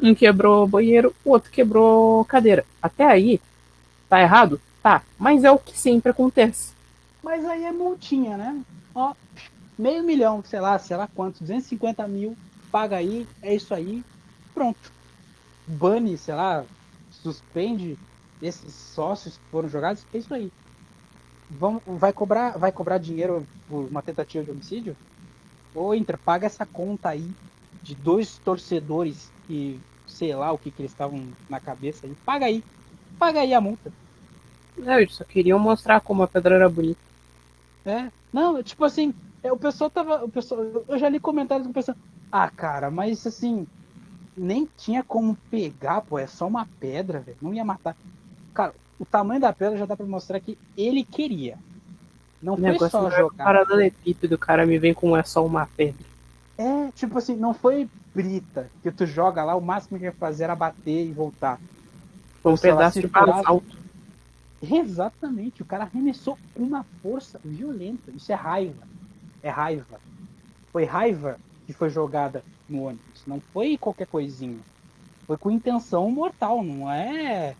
um 0.01 0.13
quebrou 0.13 0.68
banheiro, 0.68 1.16
o 1.25 1.32
outro 1.32 1.51
quebrou 1.51 2.24
cadeira. 2.25 2.66
Até 2.82 3.06
aí, 3.06 3.42
tá 4.08 4.22
errado? 4.22 4.62
Tá, 4.82 5.01
mas 5.18 5.44
é 5.44 5.51
o 5.51 5.58
que 5.58 5.77
sempre 5.77 6.12
acontece. 6.12 6.74
Mas 7.24 7.44
aí 7.46 7.66
é 7.66 7.72
multinha, 7.72 8.38
né? 8.38 8.62
Ó, 8.94 9.13
meio 9.77 10.04
milhão, 10.04 10.44
sei 10.46 10.60
lá, 10.60 10.77
sei 10.80 10.96
lá 10.96 11.08
quanto, 11.13 11.39
250 11.39 12.08
mil, 12.08 12.38
paga 12.72 12.98
aí, 12.98 13.27
é 13.42 13.56
isso 13.56 13.74
aí, 13.74 14.04
pronto. 14.54 14.92
Bane, 15.66 16.18
sei 16.18 16.36
lá, 16.36 16.63
suspende 17.18 17.98
esses 18.42 18.74
sócios 18.74 19.38
que 19.38 19.44
foram 19.52 19.70
jogados, 19.70 20.06
é 20.14 20.18
isso 20.18 20.34
aí. 20.34 20.52
Vão, 21.50 21.82
vai, 21.86 22.12
cobrar, 22.12 22.58
vai 22.58 22.72
cobrar 22.72 22.98
dinheiro 22.98 23.46
por 23.70 23.86
uma 23.86 24.02
tentativa 24.02 24.44
de 24.44 24.52
homicídio? 24.52 24.96
Ou 25.74 25.96
Inter, 25.96 26.18
paga 26.18 26.46
essa 26.46 26.66
conta 26.66 27.10
aí 27.10 27.30
de 27.82 27.96
dois 27.96 28.38
torcedores 28.40 29.32
que 29.46 29.80
sei 30.06 30.36
lá 30.36 30.52
o 30.52 30.58
que, 30.58 30.72
que 30.72 30.82
eles 30.82 30.92
estavam 30.92 31.22
na 31.50 31.60
cabeça 31.60 32.06
aí. 32.06 32.16
Paga 32.26 32.46
aí. 32.46 32.64
Paga 33.20 33.42
aí 33.42 33.54
a 33.54 33.62
multa. 33.62 33.92
Não, 34.78 35.00
eles 35.00 35.16
só 35.16 35.24
queriam 35.24 35.60
mostrar 35.60 36.02
como 36.02 36.24
a 36.24 36.28
pedra 36.28 36.56
era 36.56 36.70
bonita. 36.70 37.00
É. 37.86 38.12
Não, 38.32 38.62
tipo 38.62 38.84
assim, 38.84 39.14
é, 39.44 39.52
o 39.52 39.58
pessoal 39.58 39.90
tava. 39.90 40.24
O 40.24 40.30
pessoal, 40.30 40.62
eu 40.88 40.98
já 40.98 41.10
li 41.10 41.20
comentários 41.20 41.66
com 41.66 41.72
o 41.72 41.74
pessoal. 41.74 41.98
Ah, 42.32 42.50
cara, 42.50 42.92
mas 42.92 43.26
assim. 43.26 43.66
Nem 44.38 44.67
tinha 44.77 45.03
como 45.03 45.36
pegar, 45.50 46.01
pô. 46.01 46.20
É 46.20 46.27
só 46.27 46.48
uma 46.48 46.67
pedra, 46.79 47.20
velho. 47.20 47.38
Não 47.41 47.53
ia 47.53 47.65
matar. 47.65 47.96
Cara, 48.53 48.74
o 49.00 49.06
tamanho 49.06 49.41
da 49.41 49.51
pedra 49.51 49.77
já 49.77 49.86
dá 49.86 49.96
pra 49.96 50.06
mostrar 50.06 50.39
que 50.39 50.58
ele 50.77 51.03
queria. 51.03 51.58
Não 52.41 52.53
o 52.53 52.77
foi 52.77 52.89
só 52.89 53.10
jogar. 53.10 53.44
Paralelepípedo, 53.44 54.36
o 54.36 54.38
cara 54.38 54.65
me 54.65 54.77
vem 54.77 54.94
com 54.94 55.17
é 55.17 55.24
só 55.24 55.46
uma 55.46 55.65
pedra. 55.65 56.06
É, 56.58 56.91
tipo 56.91 57.17
assim, 57.17 57.36
não 57.36 57.53
foi 57.53 57.89
brita 58.13 58.70
que 58.82 58.91
tu 58.91 59.06
joga 59.06 59.44
lá, 59.44 59.56
o 59.56 59.62
máximo 59.62 60.00
que 60.00 60.06
ia 60.06 60.12
fazer 60.12 60.46
era 60.46 60.56
bater 60.56 61.06
e 61.06 61.12
voltar. 61.12 61.60
Foi 62.41 62.53
um 62.53 62.58
pedaço 62.58 63.00
de 63.00 63.10
alto. 63.46 63.77
Exatamente, 64.62 65.62
o 65.62 65.65
cara 65.65 65.84
arremessou 65.84 66.38
com 66.56 66.63
uma 66.63 66.84
força 67.03 67.39
violenta. 67.46 68.12
Isso 68.12 68.32
é 68.32 68.36
raiva. 68.36 68.88
É 69.44 69.50
raiva. 69.50 70.00
Foi 70.72 70.84
raiva 70.84 71.38
que 71.67 71.74
foi 71.74 71.89
jogada 71.89 72.44
no 72.67 72.84
ônibus. 72.84 73.06
Não 73.28 73.42
foi 73.54 73.78
qualquer 73.78 74.08
coisinha. 74.08 74.58
Foi 75.28 75.38
com 75.38 75.52
intenção 75.52 76.10
mortal, 76.10 76.64
não 76.64 76.90
é. 76.90 77.54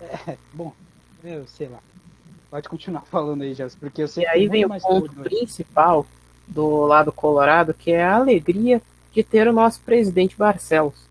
é... 0.00 0.38
Bom, 0.54 0.72
eu 1.24 1.44
sei 1.48 1.68
lá. 1.68 1.80
Pode 2.48 2.68
continuar 2.68 3.02
falando 3.10 3.42
aí, 3.42 3.52
Jefferson, 3.52 3.78
porque 3.80 4.02
eu 4.02 4.08
sei 4.08 4.22
e 4.22 4.26
aí 4.28 4.48
vem 4.48 4.64
o 4.64 4.80
ponto 4.80 5.12
principal 5.16 6.06
do 6.46 6.86
lado 6.86 7.12
colorado, 7.12 7.74
que 7.74 7.90
é 7.90 8.04
a 8.04 8.14
alegria 8.14 8.80
de 9.12 9.24
ter 9.24 9.48
o 9.48 9.52
nosso 9.52 9.80
presidente 9.80 10.36
Barcelos. 10.36 11.08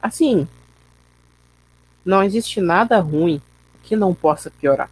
Assim, 0.00 0.46
não 2.04 2.22
existe 2.22 2.60
nada 2.60 3.00
ruim 3.00 3.42
que 3.82 3.96
não 3.96 4.14
possa 4.14 4.48
piorar. 4.48 4.88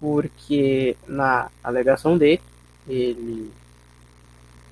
Porque 0.00 0.96
na 1.06 1.48
alegação 1.62 2.18
dele, 2.18 2.42
ele 2.88 3.52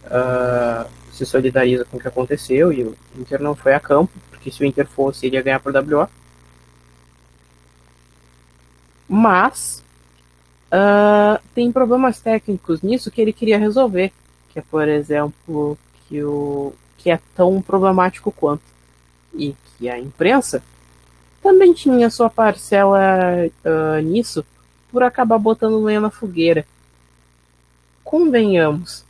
uh, 0.06 0.90
se 1.10 1.26
solidariza 1.26 1.84
com 1.84 1.96
o 1.96 2.00
que 2.00 2.08
aconteceu 2.08 2.72
e 2.72 2.84
o 2.84 2.96
Inter 3.16 3.42
não 3.42 3.54
foi 3.54 3.74
a 3.74 3.80
campo, 3.80 4.12
porque 4.30 4.50
se 4.50 4.62
o 4.62 4.66
Inter 4.66 4.86
fosse, 4.86 5.26
ele 5.26 5.36
ia 5.36 5.42
ganhar 5.42 5.60
por 5.60 5.72
WO. 5.74 6.08
Mas 9.08 9.82
Uh, 10.70 11.42
tem 11.52 11.72
problemas 11.72 12.20
técnicos 12.20 12.80
nisso 12.80 13.10
que 13.10 13.20
ele 13.20 13.32
queria 13.32 13.58
resolver, 13.58 14.12
que 14.50 14.60
é, 14.60 14.62
por 14.62 14.88
exemplo, 14.88 15.76
que, 16.06 16.22
o, 16.22 16.72
que 16.96 17.10
é 17.10 17.18
tão 17.34 17.60
problemático 17.60 18.30
quanto. 18.30 18.62
E 19.34 19.54
que 19.76 19.88
a 19.88 19.98
imprensa 19.98 20.62
também 21.42 21.72
tinha 21.72 22.08
sua 22.08 22.30
parcela 22.30 23.00
uh, 23.64 24.00
nisso 24.00 24.44
por 24.92 25.02
acabar 25.02 25.38
botando 25.38 25.82
lenha 25.82 26.00
na 26.00 26.10
fogueira. 26.10 26.64
Convenhamos, 28.04 29.04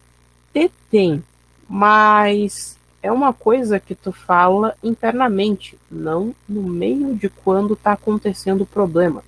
detém, 0.54 1.22
mas 1.72 2.76
é 3.00 3.12
uma 3.12 3.32
coisa 3.32 3.78
que 3.78 3.94
tu 3.94 4.10
fala 4.10 4.76
internamente, 4.82 5.78
não 5.88 6.34
no 6.48 6.64
meio 6.64 7.14
de 7.14 7.28
quando 7.28 7.76
tá 7.76 7.92
acontecendo 7.92 8.62
o 8.62 8.66
problema. 8.66 9.22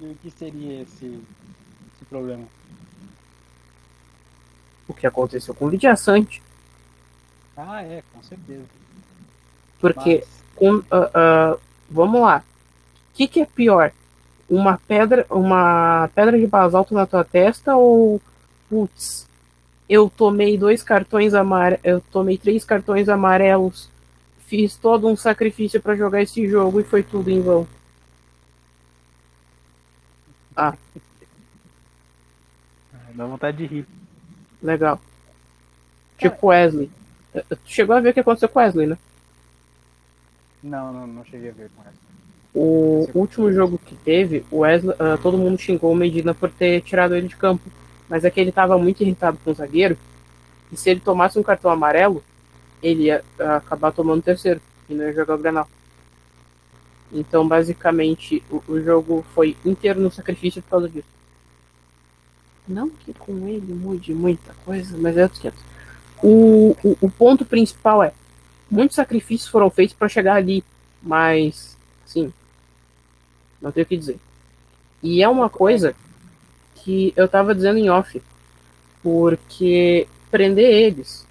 E 0.00 0.04
o 0.04 0.14
que 0.22 0.30
seria 0.30 0.82
esse, 0.82 1.06
esse 1.06 2.04
problema? 2.08 2.44
O 4.86 4.94
que 4.94 5.08
aconteceu 5.08 5.52
com 5.52 5.64
o 5.64 5.68
Lidia 5.68 5.96
Sante. 5.96 6.40
Ah, 7.56 7.82
é, 7.82 8.04
com 8.14 8.22
certeza. 8.22 8.64
Porque, 9.80 10.24
Mas... 10.24 10.28
com, 10.54 10.76
uh, 10.76 11.56
uh, 11.56 11.60
vamos 11.90 12.20
lá. 12.20 12.44
O 13.12 13.16
que, 13.16 13.26
que 13.26 13.40
é 13.40 13.46
pior? 13.46 13.90
Uma 14.48 14.78
pedra, 14.78 15.26
uma 15.28 16.08
pedra 16.14 16.38
de 16.38 16.46
basalto 16.46 16.94
na 16.94 17.04
tua 17.04 17.24
testa 17.24 17.76
ou, 17.76 18.22
putz, 18.68 19.28
eu 19.88 20.10
tomei 20.10 20.58
dois 20.58 20.82
cartões 20.82 21.34
amarelos, 21.34 21.80
eu 21.84 22.00
tomei 22.00 22.36
três 22.36 22.64
cartões 22.64 23.08
amarelos, 23.08 23.90
fiz 24.46 24.76
todo 24.76 25.08
um 25.08 25.16
sacrifício 25.16 25.80
para 25.80 25.96
jogar 25.96 26.22
esse 26.22 26.46
jogo 26.48 26.80
e 26.80 26.84
foi 26.84 27.02
tudo 27.02 27.30
em 27.30 27.40
vão. 27.40 27.66
Ah. 30.54 30.74
Dá 33.14 33.26
vontade 33.26 33.56
de 33.58 33.66
rir. 33.66 33.86
Legal. 34.62 35.00
Tipo 36.18 36.48
Wesley. 36.48 36.90
Tu 37.32 37.58
chegou 37.66 37.94
a 37.94 38.00
ver 38.00 38.10
o 38.10 38.14
que 38.14 38.20
aconteceu 38.20 38.48
com 38.48 38.58
Wesley, 38.58 38.88
né? 38.88 38.98
Não, 40.62 40.92
não, 40.92 41.06
não 41.06 41.24
cheguei 41.24 41.50
a 41.50 41.52
ver 41.52 41.70
com 41.70 41.82
Wesley. 41.82 42.08
O 42.54 43.08
último 43.14 43.52
jogo 43.52 43.78
que 43.78 43.94
teve, 43.94 44.44
o 44.50 44.58
Wesley, 44.58 44.94
uh, 44.94 45.16
todo 45.22 45.38
mundo 45.38 45.58
xingou 45.58 45.92
o 45.92 45.96
Medina 45.96 46.34
por 46.34 46.50
ter 46.50 46.80
tirado 46.80 47.14
ele 47.14 47.28
de 47.28 47.36
campo. 47.36 47.70
Mas 48.08 48.24
é 48.24 48.30
que 48.30 48.40
ele 48.40 48.50
estava 48.50 48.78
muito 48.78 49.02
irritado 49.02 49.38
com 49.44 49.50
o 49.50 49.54
zagueiro. 49.54 49.96
E 50.72 50.76
se 50.76 50.90
ele 50.90 51.00
tomasse 51.00 51.38
um 51.38 51.42
cartão 51.42 51.70
amarelo, 51.70 52.22
ele 52.82 53.04
ia 53.04 53.22
uh, 53.38 53.52
acabar 53.52 53.92
tomando 53.92 54.20
o 54.20 54.22
terceiro. 54.22 54.60
E 54.88 54.94
não 54.94 55.04
ia 55.04 55.12
jogar 55.12 55.34
o 55.34 55.38
Granal. 55.38 55.68
Então, 57.12 57.46
basicamente, 57.46 58.42
o, 58.50 58.62
o 58.68 58.80
jogo 58.80 59.24
foi 59.34 59.56
inteiro 59.64 60.00
no 60.00 60.10
sacrifício 60.10 60.62
por 60.62 60.70
causa 60.70 60.88
disso. 60.88 61.08
Não 62.66 62.90
que 62.90 63.14
com 63.14 63.48
ele 63.48 63.72
mude 63.72 64.12
muita 64.12 64.52
coisa, 64.64 64.96
mas 64.98 65.16
é 65.16 65.22
outro 65.22 65.52
o, 66.22 66.76
o, 66.82 66.98
o 67.00 67.10
ponto 67.10 67.44
principal 67.44 68.02
é: 68.02 68.12
muitos 68.70 68.96
sacrifícios 68.96 69.50
foram 69.50 69.70
feitos 69.70 69.94
para 69.94 70.08
chegar 70.08 70.34
ali, 70.34 70.64
mas, 71.02 71.76
sim, 72.04 72.32
não 73.60 73.70
tenho 73.72 73.84
o 73.84 73.88
que 73.88 73.96
dizer. 73.96 74.18
E 75.02 75.22
é 75.22 75.28
uma 75.28 75.48
coisa 75.48 75.94
que 76.84 77.12
eu 77.16 77.28
tava 77.28 77.54
dizendo 77.54 77.78
em 77.78 77.90
off, 77.90 78.22
porque 79.02 80.06
prender 80.30 80.70
eles 80.70 81.26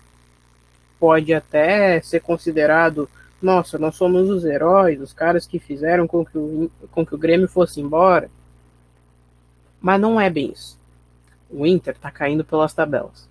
pode 1.00 1.34
até 1.34 2.02
ser 2.02 2.22
considerado 2.22 3.08
nossa, 3.42 3.78
nós 3.78 3.96
somos 3.96 4.30
os 4.30 4.46
heróis, 4.46 5.00
os 5.00 5.14
caras 5.14 5.46
que 5.46 5.60
fizeram 5.60 6.08
com 6.08 6.26
que 6.26 6.38
o, 6.38 6.72
com 6.92 7.06
que 7.06 7.14
o 7.14 7.18
Grêmio 7.18 7.48
fosse 7.48 7.80
embora. 7.80 8.32
Mas 9.80 10.02
não 10.02 10.20
é 10.20 10.30
bem 10.30 10.52
isso. 10.52 10.80
O 11.50 11.66
Inter 11.66 11.96
tá 11.98 12.10
caindo 12.10 12.44
pelas 12.44 12.74
tabelas. 12.74 13.30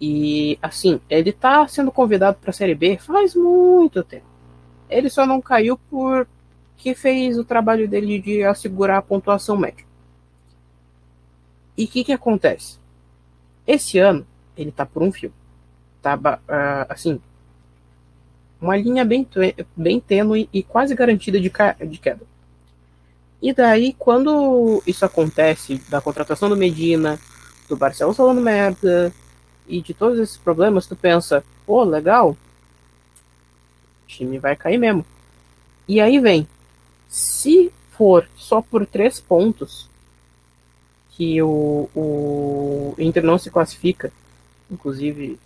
E, 0.00 0.58
assim, 0.62 1.00
ele 1.08 1.32
tá 1.32 1.66
sendo 1.66 1.90
convidado 1.90 2.38
para 2.40 2.50
a 2.50 2.52
Série 2.52 2.74
B 2.74 2.98
faz 2.98 3.34
muito 3.34 4.04
tempo. 4.04 4.26
Ele 4.88 5.08
só 5.08 5.26
não 5.26 5.40
caiu 5.40 5.78
porque 5.90 6.94
fez 6.94 7.38
o 7.38 7.44
trabalho 7.44 7.88
dele 7.88 8.20
de 8.20 8.44
assegurar 8.44 8.98
a 8.98 9.02
pontuação 9.02 9.56
média. 9.56 9.87
E 11.78 11.84
o 11.84 11.88
que 11.88 12.02
que 12.02 12.12
acontece? 12.12 12.76
Esse 13.64 13.98
ano, 13.98 14.26
ele 14.56 14.72
tá 14.72 14.84
por 14.84 15.00
um 15.00 15.12
fio. 15.12 15.32
Tá, 16.02 16.16
uh, 16.16 16.86
assim, 16.88 17.20
uma 18.60 18.76
linha 18.76 19.04
bem, 19.04 19.24
bem 19.76 20.00
tênue 20.00 20.48
e 20.52 20.64
quase 20.64 20.96
garantida 20.96 21.40
de, 21.40 21.48
de 21.88 21.98
queda. 21.98 22.22
E 23.40 23.52
daí, 23.52 23.94
quando 23.96 24.82
isso 24.84 25.04
acontece, 25.04 25.80
da 25.88 26.00
contratação 26.00 26.48
do 26.48 26.56
Medina, 26.56 27.16
do 27.68 27.76
Barcelos 27.76 28.16
falando 28.16 28.40
merda, 28.40 29.12
e 29.68 29.80
de 29.80 29.94
todos 29.94 30.18
esses 30.18 30.36
problemas, 30.36 30.86
tu 30.86 30.96
pensa, 30.96 31.44
pô, 31.64 31.84
legal, 31.84 32.30
o 32.30 32.36
time 34.08 34.38
vai 34.40 34.56
cair 34.56 34.78
mesmo. 34.78 35.06
E 35.86 36.00
aí 36.00 36.18
vem, 36.18 36.48
se 37.06 37.72
for 37.90 38.28
só 38.34 38.60
por 38.60 38.84
três 38.84 39.20
pontos 39.20 39.87
que 41.18 41.42
o, 41.42 41.90
o 41.96 42.94
Inter 42.96 43.24
não 43.24 43.36
se 43.36 43.50
classifica, 43.50 44.12
inclusive 44.70 45.36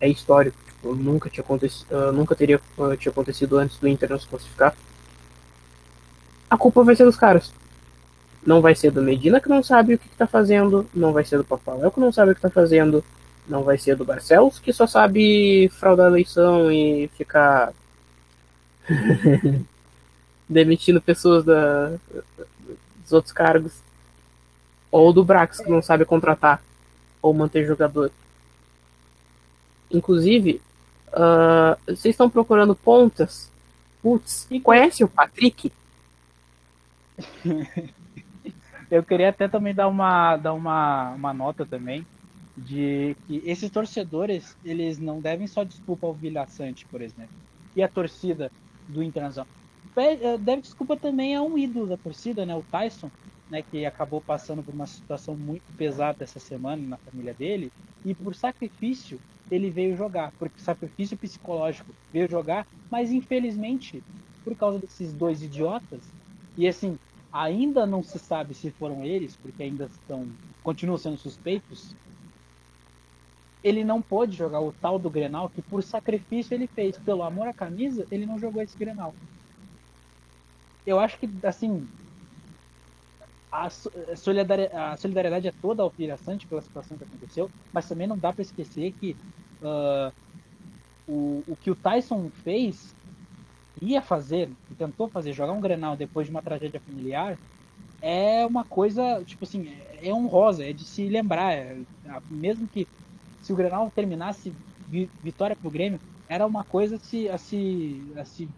é 0.00 0.08
histórico, 0.08 0.58
tipo, 0.66 0.96
nunca 0.96 1.30
tinha 1.30 1.44
acontecido, 1.44 1.86
uh, 1.92 2.10
nunca 2.10 2.34
teria 2.34 2.60
uh, 2.76 2.96
tinha 2.96 3.12
acontecido 3.12 3.56
antes 3.56 3.78
do 3.78 3.86
Inter 3.86 4.10
não 4.10 4.18
se 4.18 4.26
classificar. 4.26 4.76
A 6.50 6.58
culpa 6.58 6.82
vai 6.82 6.96
ser 6.96 7.04
dos 7.04 7.16
caras. 7.16 7.52
Não 8.44 8.60
vai 8.60 8.74
ser 8.74 8.90
do 8.90 9.00
Medina 9.00 9.40
que 9.40 9.48
não 9.48 9.62
sabe 9.62 9.94
o 9.94 9.98
que 9.98 10.08
está 10.08 10.26
fazendo, 10.26 10.84
não 10.92 11.12
vai 11.12 11.24
ser 11.24 11.36
do 11.38 11.44
Papaléu 11.44 11.92
que 11.92 12.00
não 12.00 12.10
sabe 12.10 12.32
o 12.32 12.34
que 12.34 12.40
está 12.40 12.50
fazendo, 12.50 13.04
não 13.46 13.62
vai 13.62 13.78
ser 13.78 13.94
do 13.94 14.04
Barcelos 14.04 14.58
que 14.58 14.72
só 14.72 14.88
sabe 14.88 15.68
fraudar 15.78 16.06
a 16.06 16.10
eleição 16.10 16.70
e 16.72 17.06
ficar 17.16 17.72
demitindo 20.48 21.00
pessoas 21.00 21.44
da, 21.44 21.92
dos 23.00 23.12
outros 23.12 23.32
cargos. 23.32 23.72
Ou 24.92 25.12
do 25.12 25.24
Brax 25.24 25.58
que 25.58 25.70
não 25.70 25.82
sabe 25.82 26.04
contratar 26.04 26.62
ou 27.20 27.34
manter 27.34 27.66
jogador. 27.66 28.12
Inclusive, 29.90 30.60
uh, 31.08 31.76
vocês 31.86 32.14
estão 32.14 32.30
procurando 32.30 32.76
pontas. 32.76 33.50
Putz, 34.00 34.48
conhece 34.62 35.02
o 35.02 35.08
Patrick? 35.08 35.72
Eu 38.90 39.02
queria 39.02 39.30
até 39.30 39.48
também 39.48 39.74
dar 39.74 39.88
uma, 39.88 40.36
dar 40.36 40.52
uma, 40.52 41.12
uma 41.12 41.32
nota 41.32 41.64
também 41.64 42.06
de 42.56 43.16
que 43.26 43.42
esses 43.46 43.70
torcedores 43.70 44.54
eles 44.62 44.98
não 44.98 45.20
devem 45.20 45.46
só 45.46 45.64
desculpa 45.64 46.06
ao 46.06 46.12
Vilha 46.12 46.46
Sante, 46.46 46.84
por 46.84 47.00
exemplo, 47.00 47.34
e 47.74 47.82
a 47.82 47.88
torcida 47.88 48.52
do 48.86 49.02
Internacional. 49.02 49.48
Eh, 49.96 50.38
deve 50.38 50.62
desculpa 50.62 50.96
também 50.96 51.34
a 51.34 51.42
um 51.42 51.56
ídolo 51.56 51.86
da 51.86 51.96
torcida, 51.96 52.44
né, 52.44 52.54
o 52.54 52.62
Tyson, 52.70 53.10
né, 53.52 53.62
que 53.62 53.84
acabou 53.84 54.18
passando 54.18 54.62
por 54.62 54.72
uma 54.72 54.86
situação 54.86 55.36
muito 55.36 55.62
pesada 55.76 56.24
essa 56.24 56.40
semana 56.40 56.82
na 56.88 56.96
família 56.96 57.34
dele, 57.34 57.70
e 58.02 58.14
por 58.14 58.34
sacrifício 58.34 59.20
ele 59.50 59.68
veio 59.68 59.94
jogar, 59.94 60.32
por 60.38 60.50
sacrifício 60.56 61.18
psicológico 61.18 61.92
veio 62.10 62.26
jogar, 62.30 62.66
mas 62.90 63.12
infelizmente, 63.12 64.02
por 64.42 64.56
causa 64.56 64.78
desses 64.78 65.12
dois 65.12 65.42
idiotas, 65.42 66.00
e 66.56 66.66
assim, 66.66 66.98
ainda 67.30 67.84
não 67.84 68.02
se 68.02 68.18
sabe 68.18 68.54
se 68.54 68.70
foram 68.70 69.04
eles, 69.04 69.36
porque 69.36 69.64
ainda 69.64 69.84
estão, 69.84 70.26
continuam 70.64 70.96
sendo 70.96 71.18
suspeitos, 71.18 71.94
ele 73.62 73.84
não 73.84 74.00
pôde 74.00 74.34
jogar 74.34 74.62
o 74.62 74.72
tal 74.72 74.98
do 74.98 75.10
Grenal 75.10 75.50
que 75.50 75.60
por 75.60 75.82
sacrifício 75.82 76.54
ele 76.54 76.66
fez, 76.66 76.96
pelo 76.96 77.22
amor 77.22 77.48
à 77.48 77.52
camisa, 77.52 78.06
ele 78.10 78.24
não 78.24 78.38
jogou 78.38 78.62
esse 78.62 78.78
Grenal. 78.78 79.14
Eu 80.86 80.98
acho 80.98 81.18
que, 81.18 81.28
assim, 81.44 81.86
a 83.52 83.68
solidariedade, 84.16 84.74
a 84.76 84.96
solidariedade 84.96 85.48
é 85.48 85.52
toda 85.52 85.82
Sante 86.18 86.46
pela 86.48 86.62
situação 86.62 86.96
que 86.98 87.04
aconteceu, 87.04 87.52
mas 87.72 87.86
também 87.88 88.06
não 88.08 88.18
dá 88.18 88.32
para 88.32 88.42
esquecer 88.42 88.94
que 88.94 89.18
uh, 89.62 90.12
o, 91.06 91.44
o 91.52 91.56
que 91.56 91.70
o 91.70 91.76
Tyson 91.76 92.30
fez, 92.30 92.96
ia 93.80 94.02
fazer, 94.02 94.56
tentou 94.78 95.10
fazer, 95.10 95.32
jogar 95.32 95.52
um 95.54 95.60
Grenal 95.60 95.96
depois 95.96 96.26
de 96.26 96.32
uma 96.32 96.42
tragédia 96.42 96.80
familiar, 96.80 97.40
é 98.00 98.46
uma 98.46 98.64
coisa, 98.66 99.24
tipo 99.24 99.44
assim, 99.44 99.68
é 99.70 100.12
honrosa, 100.14 100.64
é 100.64 100.72
de 100.72 100.84
se 100.86 101.08
lembrar. 101.08 101.52
É, 101.54 101.84
mesmo 102.30 102.68
que 102.68 102.88
se 103.40 103.52
o 103.52 103.56
Grenal 103.56 103.90
terminasse 103.92 104.56
vitória 105.22 105.56
pro 105.56 105.70
Grêmio, 105.70 106.00
era 106.28 106.46
uma 106.46 106.64
coisa 106.64 106.96
a 106.96 107.00
se, 107.00 107.28
a 107.28 107.38
se, 107.38 108.12
a 108.16 108.24
se, 108.24 108.50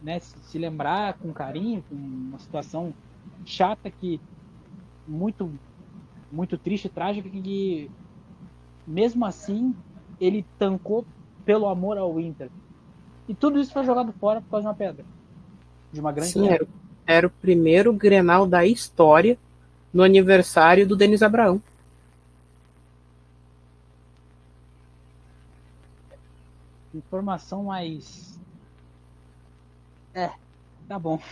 né, 0.00 0.18
se, 0.20 0.42
se 0.42 0.58
lembrar 0.58 1.18
com 1.18 1.32
carinho, 1.34 1.84
com 1.84 1.94
uma 1.94 2.38
situação 2.38 2.94
chata 3.44 3.90
que 3.90 4.20
muito 5.06 5.50
muito 6.30 6.58
triste 6.58 6.86
e 6.86 6.90
trágica 6.90 7.28
que 7.28 7.90
mesmo 8.86 9.24
assim 9.24 9.74
ele 10.20 10.44
tancou 10.58 11.06
pelo 11.44 11.66
amor 11.68 11.96
ao 11.96 12.20
Inter. 12.20 12.50
E 13.28 13.34
tudo 13.34 13.58
isso 13.58 13.72
foi 13.72 13.84
jogado 13.84 14.12
fora 14.12 14.40
por 14.40 14.50
causa 14.50 14.62
de 14.62 14.68
uma 14.68 14.74
pedra. 14.74 15.04
De 15.92 16.00
uma 16.00 16.12
grande 16.12 16.32
Sim, 16.32 16.48
era, 16.48 16.66
era, 17.06 17.26
o 17.26 17.30
primeiro 17.30 17.92
Grenal 17.92 18.46
da 18.46 18.66
história 18.66 19.38
no 19.92 20.02
aniversário 20.02 20.86
do 20.86 20.96
Denis 20.96 21.22
Abraão. 21.22 21.62
Informação 26.94 27.64
mais. 27.64 28.38
É, 30.14 30.30
tá 30.88 30.98
bom. 30.98 31.20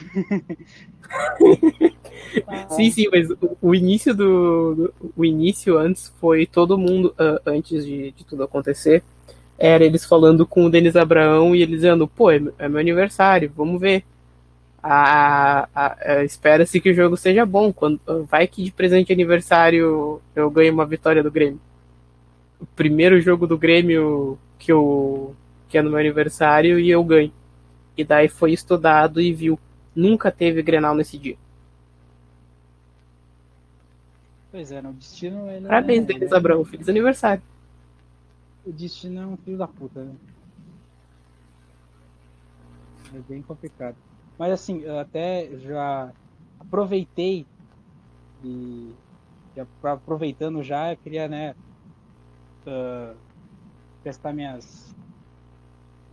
sim, 2.70 2.90
sim, 2.90 3.06
mas 3.10 3.28
o, 3.62 3.74
início 3.74 4.14
do, 4.14 4.74
do, 4.74 4.94
O 5.16 5.24
início 5.24 5.78
antes 5.78 6.12
foi 6.20 6.46
todo 6.46 6.76
mundo, 6.76 7.14
uh, 7.18 7.40
antes 7.46 7.84
de, 7.84 8.12
de, 8.12 8.24
tudo 8.24 8.42
acontecer, 8.42 9.02
era 9.58 9.84
eles 9.84 10.04
falando 10.04 10.46
com 10.46 10.66
o 10.66 10.70
Denis 10.70 10.94
Abraão 10.94 11.56
e 11.56 11.62
ele 11.62 11.72
dizendo, 11.72 12.06
pô, 12.06 12.30
é, 12.30 12.40
é 12.58 12.68
meu 12.68 12.78
aniversário, 12.78 13.50
vamos 13.56 13.80
ver. 13.80 14.04
Espera-se 16.24 16.80
que 16.80 16.90
o 16.90 16.94
jogo 16.94 17.16
seja 17.16 17.46
bom. 17.46 17.72
Quando, 17.72 17.98
vai 18.28 18.46
que 18.46 18.62
de 18.62 18.70
presente 18.70 19.08
de 19.08 19.12
aniversário 19.14 20.20
eu 20.34 20.50
ganho 20.50 20.72
uma 20.72 20.86
vitória 20.86 21.22
do 21.22 21.30
Grêmio. 21.30 21.60
O 22.60 22.66
primeiro 22.66 23.20
jogo 23.20 23.46
do 23.46 23.58
Grêmio 23.58 24.38
que, 24.58 24.70
eu, 24.70 25.34
que 25.68 25.78
é 25.78 25.82
no 25.82 25.90
meu 25.90 25.98
aniversário 25.98 26.78
e 26.78 26.90
eu 26.90 27.02
ganho. 27.02 27.32
E 27.96 28.04
daí 28.04 28.28
foi 28.28 28.52
estudado 28.52 29.20
e 29.20 29.32
viu. 29.32 29.58
Nunca 29.94 30.30
teve 30.30 30.62
Grenal 30.62 30.94
nesse 30.94 31.16
dia. 31.16 31.36
Pois 34.50 34.70
é, 34.72 34.80
no 34.82 34.92
destino 34.92 35.50
ele. 35.50 35.66
Parabéns, 35.66 36.04
é, 36.04 36.06
Denis 36.06 36.32
Abrão. 36.32 36.64
Feliz 36.64 36.88
aniversário. 36.88 37.42
O 38.64 38.72
destino 38.72 39.20
é 39.20 39.26
um 39.26 39.36
filho 39.36 39.58
da 39.58 39.68
puta, 39.68 40.02
né? 40.02 40.14
É 43.14 43.18
bem 43.28 43.42
complicado. 43.42 43.96
Mas 44.38 44.52
assim, 44.52 44.80
eu 44.80 44.98
até 44.98 45.48
já 45.58 46.12
aproveitei 46.58 47.46
e 48.44 48.92
aproveitando 49.82 50.62
já, 50.62 50.92
eu 50.92 50.96
queria, 50.96 51.28
né, 51.28 51.54
uh, 52.66 53.16
prestar 54.02 54.32
minhas 54.32 54.94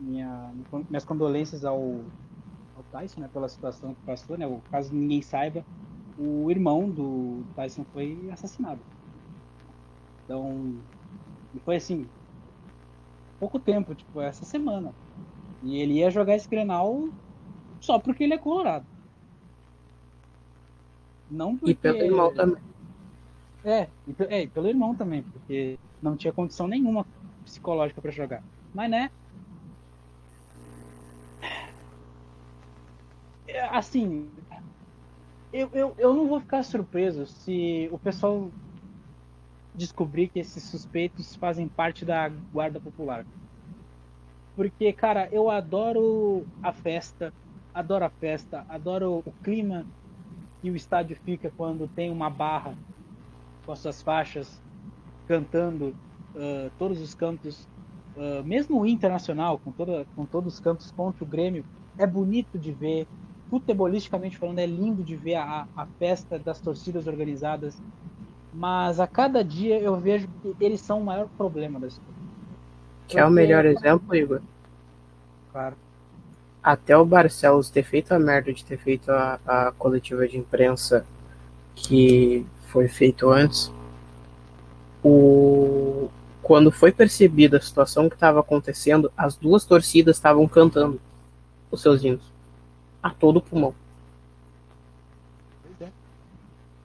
minha, 0.03 0.51
minhas 0.89 1.05
condolências 1.05 1.63
ao, 1.65 1.81
ao 2.75 2.83
Tyson, 2.91 3.21
né, 3.21 3.29
pela 3.31 3.47
situação 3.47 3.93
que 3.93 4.01
passou, 4.05 4.37
né, 4.37 4.45
o 4.45 4.61
caso 4.69 4.93
ninguém 4.93 5.21
saiba, 5.21 5.65
o 6.17 6.49
irmão 6.51 6.89
do 6.89 7.43
Tyson 7.55 7.85
foi 7.93 8.29
assassinado. 8.31 8.79
Então, 10.25 10.75
foi 11.65 11.77
assim, 11.77 12.07
pouco 13.39 13.59
tempo, 13.59 13.93
tipo, 13.95 14.21
essa 14.21 14.45
semana. 14.45 14.93
E 15.61 15.77
ele 15.77 15.95
ia 15.95 16.11
jogar 16.11 16.35
esse 16.35 16.47
Grenal 16.47 17.09
só 17.79 17.99
porque 17.99 18.23
ele 18.23 18.33
é 18.33 18.37
colorado. 18.37 18.85
Não 21.29 21.57
porque... 21.57 21.71
E 21.71 21.75
pelo 21.75 21.97
irmão 21.97 22.33
também. 22.33 22.63
É, 23.65 23.87
e, 24.07 24.15
é, 24.29 24.41
e 24.43 24.47
pelo 24.47 24.67
irmão 24.67 24.93
também, 24.93 25.23
porque 25.23 25.79
não 26.01 26.17
tinha 26.17 26.33
condição 26.33 26.67
nenhuma 26.67 27.05
psicológica 27.43 28.01
para 28.01 28.11
jogar. 28.11 28.43
Mas, 28.73 28.89
né? 28.89 29.09
Assim, 33.73 34.29
eu, 35.51 35.69
eu, 35.73 35.95
eu 35.97 36.13
não 36.13 36.27
vou 36.27 36.39
ficar 36.39 36.63
surpreso 36.63 37.25
se 37.25 37.89
o 37.91 37.97
pessoal 37.97 38.49
descobrir 39.73 40.27
que 40.27 40.39
esses 40.39 40.63
suspeitos 40.63 41.35
fazem 41.35 41.67
parte 41.67 42.05
da 42.05 42.29
guarda 42.29 42.79
popular. 42.79 43.25
Porque, 44.55 44.93
cara, 44.93 45.27
eu 45.31 45.49
adoro 45.49 46.45
a 46.61 46.71
festa, 46.71 47.33
adoro 47.73 48.05
a 48.05 48.09
festa, 48.09 48.63
adoro 48.69 49.23
o 49.25 49.33
clima 49.43 49.83
que 50.61 50.69
o 50.69 50.75
estádio 50.75 51.17
fica 51.25 51.51
quando 51.57 51.87
tem 51.87 52.11
uma 52.11 52.29
barra 52.29 52.75
com 53.65 53.71
as 53.71 53.79
suas 53.79 54.01
faixas 54.03 54.61
cantando 55.27 55.95
uh, 56.35 56.69
todos 56.77 57.01
os 57.01 57.15
cantos, 57.15 57.67
uh, 58.15 58.43
mesmo 58.43 58.81
o 58.81 58.85
internacional, 58.85 59.57
com, 59.57 59.71
toda, 59.71 60.05
com 60.15 60.25
todos 60.25 60.53
os 60.53 60.59
cantos 60.59 60.91
contra 60.91 61.23
o 61.23 61.27
Grêmio, 61.27 61.65
é 61.97 62.05
bonito 62.05 62.59
de 62.59 62.71
ver, 62.71 63.07
futebolisticamente 63.53 64.35
falando, 64.35 64.57
é 64.57 64.65
lindo 64.65 65.03
de 65.03 65.15
ver 65.15 65.35
a, 65.35 65.67
a 65.77 65.85
festa 65.99 66.39
das 66.39 66.59
torcidas 66.59 67.05
organizadas, 67.05 67.77
mas 68.51 68.99
a 68.99 69.05
cada 69.05 69.43
dia 69.43 69.77
eu 69.77 69.95
vejo 69.95 70.27
que 70.41 70.55
eles 70.59 70.81
são 70.81 70.99
o 70.99 71.05
maior 71.05 71.27
problema 71.37 71.79
da 71.79 71.85
história. 71.85 72.11
Que 73.07 73.19
é 73.19 73.23
o 73.23 73.29
melhor 73.29 73.63
exemplo, 73.63 74.15
Igor? 74.15 74.41
Claro. 75.51 75.75
até 76.63 76.97
o 76.97 77.05
Barcelos 77.05 77.69
ter 77.69 77.83
feito 77.83 78.11
a 78.11 78.17
merda 78.17 78.51
de 78.51 78.65
ter 78.65 78.77
feito 78.77 79.11
a, 79.11 79.39
a 79.45 79.71
coletiva 79.73 80.27
de 80.27 80.35
imprensa 80.35 81.05
que 81.75 82.43
foi 82.69 82.87
feito 82.87 83.29
antes, 83.29 83.71
o, 85.03 86.09
quando 86.41 86.71
foi 86.71 86.91
percebida 86.91 87.57
a 87.57 87.61
situação 87.61 88.09
que 88.09 88.15
estava 88.15 88.39
acontecendo, 88.39 89.11
as 89.15 89.35
duas 89.35 89.63
torcidas 89.63 90.15
estavam 90.15 90.47
cantando 90.47 90.99
os 91.69 91.79
seus 91.83 92.03
hinos 92.03 92.32
a 93.03 93.09
todo 93.09 93.41
pulmão. 93.41 93.75
Pois 95.61 95.81
é. 95.81 95.91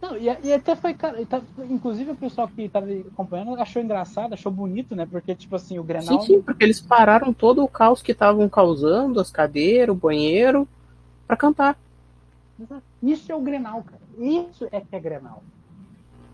Não, 0.03 0.17
e, 0.17 0.25
e 0.47 0.53
até 0.53 0.75
foi, 0.75 0.93
cara, 0.93 1.25
tá, 1.25 1.41
inclusive 1.71 2.11
o 2.11 2.17
pessoal 2.17 2.49
que 2.49 2.63
estava 2.63 2.87
acompanhando 2.91 3.55
achou 3.55 3.81
engraçado, 3.81 4.33
achou 4.33 4.51
bonito, 4.51 4.97
né? 4.97 5.07
Porque, 5.07 5.35
tipo 5.37 5.55
assim, 5.55 5.79
o 5.79 5.85
Grenal. 5.85 6.21
Sim, 6.21 6.27
sim, 6.27 6.43
porque 6.43 6.65
eles 6.65 6.81
pararam 6.81 7.33
todo 7.33 7.63
o 7.63 7.69
caos 7.69 8.03
que 8.03 8.11
estavam 8.11 8.49
causando, 8.49 9.21
as 9.21 9.31
cadeiras, 9.31 9.95
o 9.95 9.99
banheiro, 9.99 10.67
para 11.27 11.37
cantar. 11.37 11.79
Isso 13.01 13.31
é 13.31 13.37
o 13.37 13.41
Grenal, 13.41 13.85
cara. 13.85 14.03
Isso 14.19 14.67
é 14.73 14.81
que 14.81 14.97
é 14.97 15.01
Grenal. 15.01 15.45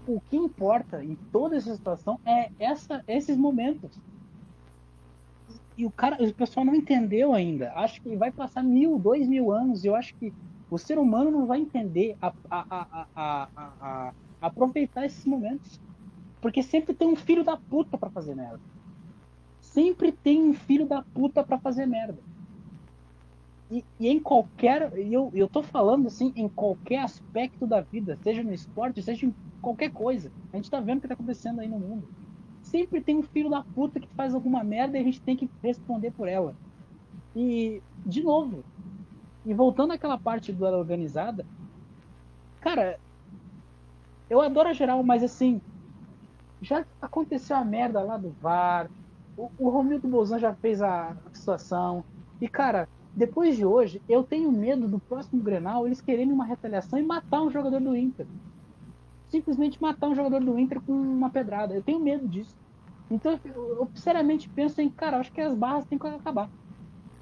O 0.06 0.20
que 0.20 0.36
importa 0.36 1.04
em 1.04 1.14
toda 1.30 1.56
essa 1.56 1.74
situação 1.74 2.18
é 2.24 2.50
essa, 2.58 3.04
esses 3.06 3.36
momentos 3.36 3.90
e 5.76 5.84
o 5.84 5.90
cara, 5.90 6.22
o 6.22 6.32
pessoal 6.32 6.64
não 6.64 6.74
entendeu 6.74 7.32
ainda. 7.32 7.72
Acho 7.74 8.00
que 8.00 8.16
vai 8.16 8.30
passar 8.30 8.62
mil, 8.62 8.98
dois 8.98 9.26
mil 9.26 9.50
anos. 9.50 9.84
E 9.84 9.88
eu 9.88 9.96
acho 9.96 10.14
que 10.14 10.32
o 10.70 10.78
ser 10.78 10.98
humano 10.98 11.30
não 11.30 11.46
vai 11.46 11.60
entender 11.60 12.16
a, 12.22 12.32
a, 12.48 13.06
a, 13.14 13.48
a, 13.80 14.12
aproveitar 14.40 15.04
esses 15.04 15.24
momentos. 15.24 15.80
Porque 16.40 16.62
sempre 16.62 16.94
tem 16.94 17.08
um 17.08 17.16
filho 17.16 17.42
da 17.42 17.56
puta 17.56 17.98
para 17.98 18.10
fazer 18.10 18.36
merda. 18.36 18.60
Sempre 19.60 20.12
tem 20.12 20.42
um 20.42 20.54
filho 20.54 20.86
da 20.86 21.02
puta 21.02 21.42
para 21.42 21.58
fazer 21.58 21.86
merda. 21.86 22.18
E, 23.68 23.84
e, 23.98 24.08
em 24.08 24.20
qualquer. 24.20 24.92
Eu, 24.96 25.32
eu 25.34 25.48
tô 25.48 25.60
falando 25.60 26.06
assim, 26.06 26.32
em 26.36 26.48
qualquer 26.48 26.98
aspecto 26.98 27.66
da 27.66 27.80
vida, 27.80 28.16
seja 28.22 28.44
no 28.44 28.52
esporte, 28.52 29.02
seja 29.02 29.26
em 29.26 29.34
qualquer 29.60 29.90
coisa. 29.90 30.30
A 30.52 30.56
gente 30.56 30.70
tá 30.70 30.78
vendo 30.78 30.98
o 30.98 31.00
que 31.00 31.08
tá 31.08 31.14
acontecendo 31.14 31.60
aí 31.60 31.66
no 31.66 31.80
mundo 31.80 32.06
sempre 32.74 33.00
tem 33.00 33.16
um 33.16 33.22
filho 33.22 33.48
da 33.48 33.62
puta 33.62 34.00
que 34.00 34.08
faz 34.16 34.34
alguma 34.34 34.64
merda 34.64 34.98
e 34.98 35.00
a 35.00 35.04
gente 35.04 35.20
tem 35.20 35.36
que 35.36 35.48
responder 35.62 36.10
por 36.10 36.26
ela. 36.26 36.56
E, 37.36 37.80
de 38.04 38.20
novo, 38.20 38.64
e 39.46 39.54
voltando 39.54 39.92
àquela 39.92 40.18
parte 40.18 40.52
do 40.52 40.66
ela 40.66 40.76
organizada, 40.76 41.46
cara, 42.60 42.98
eu 44.28 44.40
adoro 44.40 44.70
a 44.70 44.72
geral, 44.72 45.04
mas 45.04 45.22
assim, 45.22 45.60
já 46.60 46.84
aconteceu 47.00 47.54
a 47.54 47.64
merda 47.64 48.02
lá 48.02 48.16
do 48.16 48.30
VAR, 48.40 48.90
o, 49.36 49.48
o 49.56 49.68
Romildo 49.68 50.08
Bolzan 50.08 50.40
já 50.40 50.52
fez 50.52 50.82
a, 50.82 51.10
a 51.10 51.32
situação, 51.32 52.02
e 52.40 52.48
cara, 52.48 52.88
depois 53.14 53.56
de 53.56 53.64
hoje, 53.64 54.02
eu 54.08 54.24
tenho 54.24 54.50
medo 54.50 54.88
do 54.88 54.98
próximo 54.98 55.40
Grenal 55.40 55.86
eles 55.86 56.00
quererem 56.00 56.32
uma 56.32 56.44
retaliação 56.44 56.98
e 56.98 57.04
matar 57.04 57.40
um 57.40 57.50
jogador 57.50 57.80
do 57.80 57.96
Inter. 57.96 58.26
Simplesmente 59.28 59.80
matar 59.80 60.08
um 60.08 60.14
jogador 60.14 60.40
do 60.40 60.58
Inter 60.58 60.80
com 60.80 60.92
uma 60.92 61.30
pedrada. 61.30 61.74
Eu 61.74 61.82
tenho 61.82 62.00
medo 62.00 62.26
disso. 62.28 62.56
Então, 63.10 63.38
eu 63.44 63.88
sinceramente 63.94 64.48
penso 64.48 64.80
em, 64.80 64.88
cara, 64.88 65.18
acho 65.18 65.32
que 65.32 65.40
as 65.40 65.54
barras 65.54 65.84
têm 65.86 65.98
que 65.98 66.06
acabar. 66.06 66.48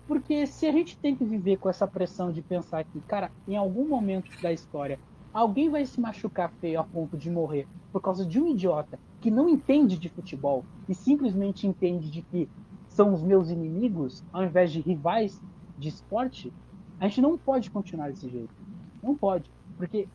Porque 0.07 0.47
se 0.47 0.67
a 0.67 0.73
gente 0.73 0.99
tem 0.99 1.15
que 1.15 1.25
viver 1.25 1.57
com 1.59 1.69
essa 1.69 1.87
pressão 1.87 2.31
de 2.31 2.43
pensar 2.43 2.85
que, 2.85 3.01
cara, 3.03 3.31
em 3.49 3.57
algum 3.57 3.88
momento 3.88 4.31
da 4.43 4.53
história, 4.53 4.99
alguém 5.33 5.71
vai 5.71 5.87
se 5.87 6.01
machucar 6.01 6.53
feio 6.61 6.81
a 6.81 6.85
ponto 6.85 7.17
de 7.17 7.31
morrer 7.31 7.67
por 7.93 8.01
causa 8.01 8.25
de 8.25 8.41
um 8.41 8.49
idiota 8.49 8.99
que 9.21 9.31
não 9.31 9.49
entende 9.49 9.99
de 9.99 10.09
futebol 10.09 10.65
e 10.88 10.95
simplesmente 10.95 11.67
entende 11.67 12.11
de 12.11 12.23
que 12.23 12.49
são 12.88 13.15
os 13.15 13.23
meus 13.23 13.51
inimigos 13.51 14.23
ao 14.33 14.45
invés 14.45 14.71
de 14.71 14.81
rivais 14.81 15.41
de 15.79 15.88
esporte, 15.88 16.53
a 17.01 17.09
gente 17.09 17.21
não 17.21 17.38
pode 17.38 17.71
continuar 17.71 18.09
desse 18.09 18.29
jeito. 18.29 18.55
Não 19.03 19.17
pode. 19.17 19.51
Porque 19.77 20.09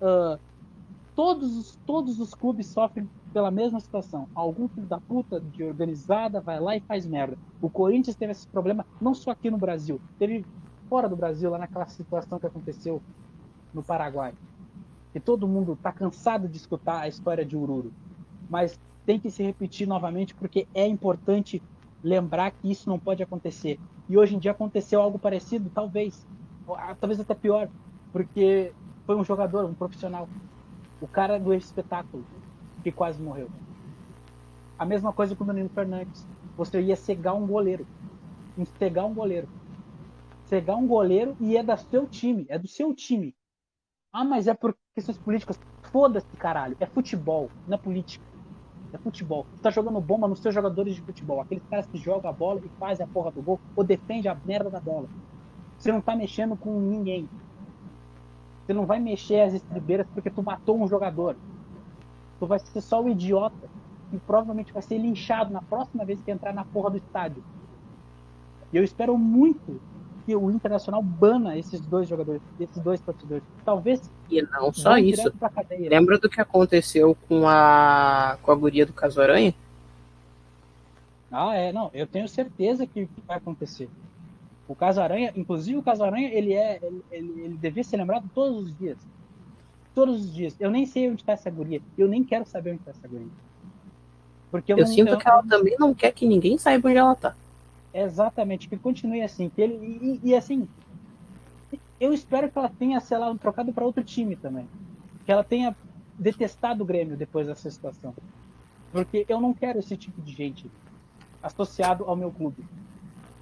uh, 0.00 0.38
todos, 1.14 1.76
todos 1.86 2.20
os 2.20 2.34
clubes 2.34 2.66
sofrem 2.66 3.08
pela 3.32 3.50
mesma 3.50 3.80
situação. 3.80 4.28
Algum 4.34 4.68
filho 4.68 4.86
da 4.86 5.00
puta 5.00 5.40
de 5.40 5.64
organizada 5.64 6.40
vai 6.40 6.60
lá 6.60 6.76
e 6.76 6.80
faz 6.80 7.06
merda. 7.06 7.36
O 7.60 7.68
Corinthians 7.70 8.16
teve 8.16 8.32
esse 8.32 8.46
problema 8.48 8.86
não 9.00 9.14
só 9.14 9.30
aqui 9.30 9.50
no 9.50 9.58
Brasil, 9.58 10.00
teve 10.18 10.44
fora 10.88 11.08
do 11.08 11.16
Brasil, 11.16 11.50
lá 11.50 11.58
naquela 11.58 11.86
situação 11.86 12.38
que 12.38 12.46
aconteceu 12.46 13.02
no 13.72 13.82
Paraguai. 13.82 14.32
E 15.14 15.20
todo 15.20 15.48
mundo 15.48 15.76
tá 15.82 15.92
cansado 15.92 16.48
de 16.48 16.56
escutar 16.56 17.00
a 17.00 17.08
história 17.08 17.44
de 17.44 17.56
Ururu. 17.56 17.92
Mas 18.48 18.78
tem 19.06 19.18
que 19.18 19.30
se 19.30 19.42
repetir 19.42 19.86
novamente 19.86 20.34
porque 20.34 20.66
é 20.74 20.86
importante 20.86 21.62
lembrar 22.02 22.50
que 22.52 22.70
isso 22.70 22.88
não 22.88 22.98
pode 22.98 23.22
acontecer. 23.22 23.78
E 24.08 24.18
hoje 24.18 24.36
em 24.36 24.38
dia 24.38 24.50
aconteceu 24.50 25.00
algo 25.00 25.18
parecido, 25.18 25.70
talvez. 25.70 26.26
Talvez 27.00 27.20
até 27.20 27.34
pior, 27.34 27.68
porque 28.12 28.74
foi 29.06 29.16
um 29.16 29.24
jogador, 29.24 29.64
um 29.64 29.74
profissional. 29.74 30.28
O 31.04 31.06
cara 31.06 31.38
do 31.38 31.52
espetáculo 31.52 32.24
que 32.82 32.90
quase 32.90 33.22
morreu. 33.22 33.50
A 34.78 34.86
mesma 34.86 35.12
coisa 35.12 35.36
com 35.36 35.44
o 35.44 35.46
Danilo 35.46 35.68
Fernandes. 35.68 36.26
Você 36.56 36.80
ia 36.80 36.96
cegar 36.96 37.34
um 37.34 37.46
goleiro. 37.46 37.86
Cegar 38.78 39.04
um 39.04 39.12
goleiro. 39.12 39.46
Cegar 40.46 40.78
um 40.78 40.86
goleiro 40.86 41.36
e 41.38 41.58
é 41.58 41.62
da 41.62 41.76
seu 41.76 42.06
time. 42.06 42.46
É 42.48 42.58
do 42.58 42.66
seu 42.66 42.94
time. 42.94 43.34
Ah, 44.10 44.24
mas 44.24 44.46
é 44.46 44.54
por 44.54 44.74
questões 44.94 45.18
políticas. 45.18 45.60
Foda-se, 45.92 46.26
caralho. 46.38 46.74
É 46.80 46.86
futebol, 46.86 47.50
não 47.68 47.74
é 47.74 47.78
política. 47.78 48.24
É 48.90 48.96
futebol. 48.96 49.44
Você 49.54 49.62
tá 49.62 49.70
jogando 49.70 50.00
bomba 50.00 50.26
nos 50.26 50.40
seus 50.40 50.54
jogadores 50.54 50.94
de 50.94 51.02
futebol. 51.02 51.38
Aqueles 51.38 51.66
caras 51.68 51.86
que 51.86 51.98
jogam 51.98 52.30
a 52.30 52.32
bola 52.32 52.62
e 52.64 52.68
fazem 52.78 53.04
a 53.04 53.08
porra 53.08 53.30
do 53.30 53.42
gol 53.42 53.60
ou 53.76 53.84
defende 53.84 54.26
a 54.26 54.34
merda 54.34 54.70
da 54.70 54.80
bola. 54.80 55.06
Você 55.76 55.92
não 55.92 56.00
tá 56.00 56.16
mexendo 56.16 56.56
com 56.56 56.80
ninguém. 56.80 57.28
Você 58.64 58.72
não 58.72 58.86
vai 58.86 58.98
mexer 58.98 59.40
as 59.40 59.54
estribeiras 59.54 60.06
porque 60.14 60.30
tu 60.30 60.42
matou 60.42 60.80
um 60.80 60.88
jogador 60.88 61.36
tu 62.38 62.46
vai 62.46 62.58
ser 62.58 62.80
só 62.80 63.02
o 63.02 63.08
idiota 63.08 63.68
e 64.12 64.18
provavelmente 64.18 64.72
vai 64.72 64.82
ser 64.82 64.98
linchado 64.98 65.52
na 65.52 65.62
próxima 65.62 66.04
vez 66.04 66.20
que 66.22 66.30
entrar 66.30 66.52
na 66.52 66.64
porra 66.64 66.90
do 66.90 66.96
estádio. 66.98 67.42
E 68.72 68.76
eu 68.76 68.84
espero 68.84 69.16
muito 69.16 69.80
que 70.26 70.34
o 70.34 70.50
Internacional 70.50 71.02
bana 71.02 71.56
esses 71.56 71.80
dois 71.80 72.08
jogadores, 72.08 72.42
esses 72.58 72.78
dois 72.82 73.00
torcedores. 73.00 73.42
Talvez. 73.64 74.10
E 74.30 74.42
não 74.42 74.72
só 74.72 74.96
isso. 74.96 75.32
Lembra 75.78 76.18
do 76.18 76.28
que 76.28 76.40
aconteceu 76.40 77.16
com 77.28 77.46
a 77.48 78.38
com 78.42 78.50
a 78.50 78.54
guria 78.54 78.86
do 78.86 78.92
Casaranha? 78.92 79.54
Ah, 81.30 81.54
é, 81.54 81.72
não, 81.72 81.90
eu 81.92 82.06
tenho 82.06 82.28
certeza 82.28 82.86
que 82.86 83.08
vai 83.26 83.38
acontecer. 83.38 83.88
O 84.66 84.74
Casaranha, 84.74 85.32
inclusive 85.36 85.78
o 85.78 85.82
Casaranha, 85.82 86.28
ele 86.32 86.54
é 86.54 86.78
ele, 86.82 87.04
ele, 87.10 87.40
ele 87.42 87.56
devia 87.56 87.84
ser 87.84 87.96
lembrado 87.96 88.28
todos 88.34 88.64
os 88.64 88.78
dias 88.78 88.98
todos 89.94 90.20
os 90.20 90.34
dias. 90.34 90.56
Eu 90.58 90.70
nem 90.70 90.84
sei 90.84 91.08
onde 91.08 91.22
está 91.22 91.32
essa 91.32 91.50
guria. 91.50 91.80
Eu 91.96 92.08
nem 92.08 92.24
quero 92.24 92.44
saber 92.44 92.72
onde 92.72 92.80
está 92.80 92.90
essa 92.90 93.06
guria. 93.06 93.28
Porque 94.50 94.72
eu, 94.72 94.78
eu 94.78 94.84
não, 94.84 94.92
sinto 94.92 95.08
eu... 95.12 95.18
que 95.18 95.28
ela 95.28 95.42
também 95.44 95.76
não 95.78 95.94
quer 95.94 96.12
que 96.12 96.26
ninguém 96.26 96.58
saiba 96.58 96.88
onde 96.88 96.98
ela 96.98 97.12
está. 97.12 97.36
Exatamente, 97.92 98.68
que 98.68 98.76
continue 98.76 99.22
assim. 99.22 99.48
Que 99.48 99.62
ele, 99.62 100.20
e, 100.22 100.30
e, 100.30 100.34
assim, 100.34 100.68
eu 102.00 102.12
espero 102.12 102.50
que 102.50 102.58
ela 102.58 102.68
tenha, 102.68 103.00
sei 103.00 103.16
lá, 103.16 103.34
trocado 103.36 103.72
para 103.72 103.84
outro 103.84 104.02
time 104.02 104.34
também. 104.34 104.68
Que 105.24 105.30
ela 105.30 105.44
tenha 105.44 105.74
detestado 106.18 106.82
o 106.82 106.86
Grêmio 106.86 107.16
depois 107.16 107.46
dessa 107.46 107.70
situação. 107.70 108.14
Porque 108.92 109.24
eu 109.28 109.40
não 109.40 109.54
quero 109.54 109.78
esse 109.78 109.96
tipo 109.96 110.20
de 110.20 110.32
gente 110.32 110.70
associado 111.42 112.04
ao 112.04 112.16
meu 112.16 112.30
clube. 112.30 112.64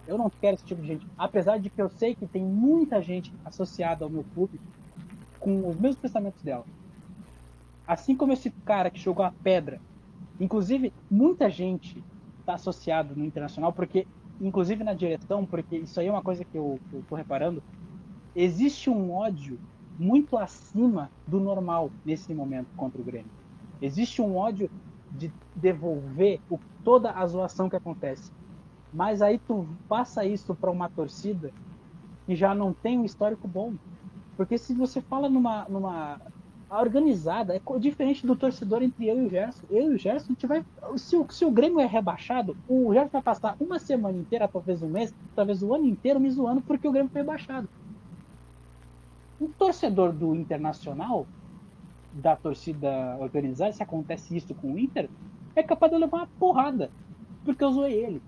Eu 0.06 0.18
não 0.18 0.30
quero 0.30 0.56
esse 0.56 0.64
tipo 0.64 0.80
de 0.80 0.88
gente. 0.88 1.06
Apesar 1.16 1.58
de 1.58 1.70
que 1.70 1.80
eu 1.80 1.88
sei 1.88 2.14
que 2.14 2.26
tem 2.26 2.42
muita 2.42 3.00
gente 3.00 3.32
associada 3.44 4.04
ao 4.04 4.10
meu 4.10 4.24
clube 4.34 4.60
com 5.38 5.68
os 5.68 5.76
mesmos 5.76 6.00
pensamentos 6.00 6.42
dela. 6.42 6.64
Assim 7.86 8.16
como 8.16 8.32
esse 8.32 8.50
cara 8.64 8.90
que 8.90 9.00
jogou 9.00 9.24
a 9.24 9.32
pedra. 9.42 9.80
Inclusive, 10.40 10.92
muita 11.10 11.50
gente 11.50 12.02
está 12.40 12.54
associado 12.54 13.14
no 13.14 13.24
internacional, 13.24 13.72
porque, 13.72 14.06
inclusive 14.40 14.84
na 14.84 14.94
direção, 14.94 15.44
porque 15.44 15.76
isso 15.76 15.98
aí 16.00 16.06
é 16.06 16.10
uma 16.10 16.22
coisa 16.22 16.44
que 16.44 16.56
eu, 16.56 16.78
estou 16.92 17.16
reparando, 17.16 17.62
existe 18.34 18.90
um 18.90 19.12
ódio 19.12 19.58
muito 19.98 20.36
acima 20.36 21.10
do 21.26 21.38
normal 21.38 21.90
nesse 22.04 22.34
momento 22.34 22.68
contra 22.76 23.00
o 23.00 23.04
Grêmio. 23.04 23.30
Existe 23.80 24.22
um 24.22 24.36
ódio 24.36 24.70
de 25.10 25.32
devolver 25.54 26.40
o, 26.50 26.58
toda 26.82 27.10
a 27.10 27.26
zoação 27.26 27.68
que 27.68 27.76
acontece. 27.76 28.32
Mas 28.92 29.22
aí 29.22 29.38
tu 29.38 29.66
passa 29.88 30.24
isso 30.24 30.54
para 30.54 30.70
uma 30.70 30.88
torcida 30.88 31.50
que 32.26 32.36
já 32.36 32.54
não 32.54 32.72
tem 32.72 32.98
um 32.98 33.04
histórico 33.04 33.48
bom. 33.48 33.74
Porque 34.36 34.58
se 34.58 34.74
você 34.74 35.00
fala 35.00 35.28
numa, 35.28 35.66
numa 35.68 36.20
organizada, 36.80 37.54
é 37.54 37.78
diferente 37.78 38.26
do 38.26 38.36
torcedor 38.36 38.82
entre 38.82 39.06
eu 39.08 39.22
e 39.22 39.26
o 39.26 39.30
Gerson. 39.30 39.62
Eu 39.70 39.92
e 39.92 39.94
o 39.94 39.98
Gerson, 39.98 40.34
a 40.42 40.46
vai. 40.46 40.64
Se 40.96 41.16
o, 41.16 41.26
se 41.30 41.44
o 41.44 41.50
Grêmio 41.50 41.80
é 41.80 41.86
rebaixado, 41.86 42.56
o 42.68 42.92
Gerson 42.92 43.10
vai 43.10 43.22
passar 43.22 43.56
uma 43.60 43.78
semana 43.78 44.16
inteira, 44.18 44.48
talvez 44.48 44.82
um 44.82 44.88
mês, 44.88 45.14
talvez 45.34 45.62
o 45.62 45.74
ano 45.74 45.86
inteiro 45.86 46.20
me 46.20 46.30
zoando 46.30 46.62
porque 46.62 46.88
o 46.88 46.92
Grêmio 46.92 47.10
foi 47.10 47.22
rebaixado. 47.22 47.68
O 49.40 49.48
torcedor 49.48 50.12
do 50.12 50.34
Internacional, 50.34 51.26
da 52.12 52.36
torcida 52.36 53.16
organizada, 53.18 53.72
se 53.72 53.82
acontece 53.82 54.36
isso 54.36 54.54
com 54.54 54.72
o 54.72 54.78
Inter, 54.78 55.10
é 55.54 55.62
capaz 55.62 55.92
de 55.92 55.98
levar 55.98 56.18
uma 56.18 56.28
porrada, 56.38 56.90
porque 57.44 57.64
eu 57.64 57.72
zoei 57.72 57.92
ele. 57.92 58.22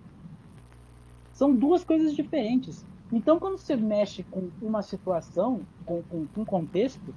São 1.34 1.54
duas 1.54 1.84
coisas 1.84 2.14
diferentes. 2.14 2.86
Então, 3.12 3.38
quando 3.38 3.58
você 3.58 3.76
mexe 3.76 4.22
com 4.22 4.48
uma 4.62 4.82
situação, 4.82 5.60
com, 5.84 6.02
com, 6.04 6.26
com 6.26 6.40
um 6.40 6.44
contexto, 6.44 7.14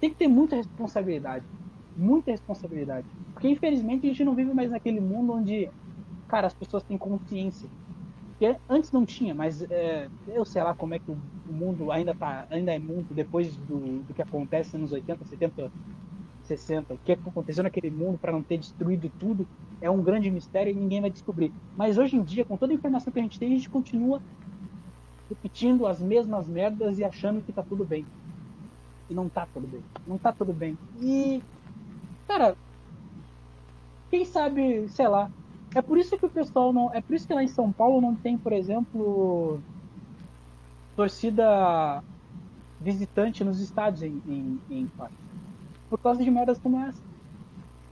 tem 0.00 0.08
que 0.08 0.16
ter 0.16 0.28
muita 0.28 0.56
responsabilidade. 0.56 1.44
Muita 1.96 2.30
responsabilidade. 2.30 3.06
Porque, 3.32 3.48
infelizmente, 3.48 4.06
a 4.06 4.10
gente 4.10 4.24
não 4.24 4.34
vive 4.34 4.54
mais 4.54 4.70
naquele 4.70 5.00
mundo 5.00 5.32
onde, 5.32 5.68
cara, 6.28 6.46
as 6.46 6.54
pessoas 6.54 6.82
têm 6.84 6.96
consciência. 6.96 7.68
Porque 8.30 8.56
antes 8.68 8.92
não 8.92 9.04
tinha, 9.04 9.34
mas 9.34 9.62
é, 9.70 10.08
eu 10.28 10.44
sei 10.44 10.62
lá 10.62 10.74
como 10.74 10.94
é 10.94 10.98
que 10.98 11.10
o, 11.10 11.18
mundo 11.50 11.90
ainda, 11.90 12.14
tá, 12.14 12.46
ainda 12.48 12.72
é 12.72 12.78
mundo 12.78 13.12
depois 13.12 13.56
do, 13.56 14.04
do 14.04 14.14
que 14.14 14.22
acontece 14.22 14.78
nos 14.78 14.92
80, 14.92 15.24
70, 15.24 15.72
60. 16.44 16.94
O 16.94 16.98
que 16.98 17.12
aconteceu 17.12 17.64
naquele 17.64 17.90
mundo 17.90 18.16
para 18.16 18.30
não 18.30 18.42
ter 18.42 18.58
destruído 18.58 19.10
tudo 19.18 19.46
é 19.80 19.90
um 19.90 20.02
grande 20.02 20.30
mistério 20.30 20.70
e 20.70 20.74
ninguém 20.74 21.00
vai 21.00 21.10
descobrir. 21.10 21.52
Mas 21.76 21.98
hoje 21.98 22.16
em 22.16 22.22
dia, 22.22 22.44
com 22.44 22.56
toda 22.56 22.72
a 22.72 22.76
informação 22.76 23.12
que 23.12 23.18
a 23.18 23.22
gente 23.22 23.38
tem, 23.38 23.52
a 23.52 23.56
gente 23.56 23.70
continua 23.70 24.20
repetindo 25.28 25.86
as 25.86 26.00
mesmas 26.00 26.46
merdas 26.46 26.98
e 26.98 27.04
achando 27.04 27.40
que 27.40 27.52
tá 27.52 27.62
tudo 27.62 27.84
bem. 27.84 28.04
E 29.08 29.14
não 29.14 29.28
tá 29.28 29.46
tudo 29.52 29.66
bem. 29.66 29.82
Não 30.06 30.18
tá 30.18 30.32
tudo 30.32 30.52
bem. 30.52 30.76
E, 31.00 31.42
cara, 32.26 32.56
quem 34.10 34.24
sabe, 34.24 34.88
sei 34.88 35.08
lá. 35.08 35.30
É 35.74 35.80
por 35.80 35.96
isso 35.96 36.18
que 36.18 36.26
o 36.26 36.30
pessoal 36.30 36.72
não. 36.72 36.92
É 36.92 37.00
por 37.00 37.14
isso 37.14 37.26
que 37.26 37.34
lá 37.34 37.42
em 37.42 37.48
São 37.48 37.72
Paulo 37.72 38.00
não 38.00 38.14
tem, 38.14 38.36
por 38.36 38.52
exemplo, 38.52 39.60
torcida 40.96 42.02
visitante 42.80 43.44
nos 43.44 43.60
estádios 43.60 44.02
em, 44.02 44.20
em, 44.26 44.60
em 44.68 44.90
Por 45.88 45.98
causa 45.98 46.24
de 46.24 46.30
merdas 46.30 46.58
como 46.58 46.80
essa. 46.80 47.09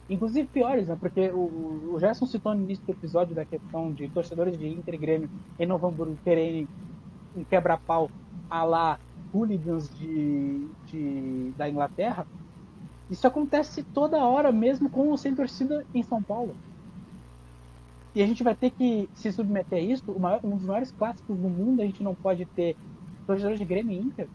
Inclusive 0.08 0.48
piores, 0.48 0.88
né? 0.88 0.96
Porque 0.98 1.28
o, 1.28 1.92
o 1.92 2.00
Gerson 2.00 2.26
citou 2.26 2.54
no 2.54 2.62
início 2.62 2.84
do 2.84 2.92
episódio 2.92 3.34
da 3.34 3.44
questão 3.44 3.92
de 3.92 4.08
torcedores 4.08 4.58
de 4.58 4.66
Inter 4.66 4.94
e 4.94 4.98
Grêmio 4.98 5.30
em 5.58 5.66
Novo 5.66 5.86
Hamburgo 5.86 6.16
terem 6.24 6.66
um 7.36 7.44
quebra-pau 7.44 8.10
a 8.48 8.64
lá 8.64 8.98
hooligans 9.32 9.88
de, 9.98 10.66
de, 10.86 11.52
da 11.56 11.68
Inglaterra. 11.68 12.26
Isso 13.10 13.26
acontece 13.26 13.82
toda 13.82 14.24
hora, 14.24 14.50
mesmo 14.50 14.88
com 14.88 15.08
ou 15.08 15.16
sem 15.16 15.34
torcida 15.34 15.84
em 15.94 16.02
São 16.02 16.22
Paulo. 16.22 16.54
E 18.14 18.22
a 18.22 18.26
gente 18.26 18.42
vai 18.42 18.54
ter 18.54 18.70
que 18.70 19.08
se 19.14 19.30
submeter 19.30 19.78
a 19.78 19.82
isso. 19.82 20.18
Maior, 20.18 20.40
um 20.42 20.56
dos 20.56 20.64
maiores 20.64 20.90
clássicos 20.90 21.36
do 21.36 21.48
mundo, 21.48 21.80
a 21.80 21.84
gente 21.84 22.02
não 22.02 22.14
pode 22.14 22.44
ter 22.46 22.76
torcedores 23.26 23.58
de 23.58 23.64
Grêmio 23.64 23.92
e 23.92 24.00
Inter. 24.00 24.28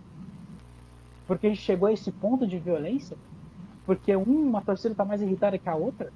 Porque 1.28 1.48
a 1.48 1.50
gente 1.50 1.62
chegou 1.62 1.88
a 1.88 1.94
esse 1.94 2.12
ponto 2.12 2.48
de 2.48 2.60
violência. 2.60 3.18
Porque 3.86 4.16
uma 4.16 4.62
torcida 4.62 4.94
está 4.94 5.04
mais 5.04 5.22
irritada 5.22 5.58
que 5.58 5.68
a 5.68 5.76
outra. 5.76 6.12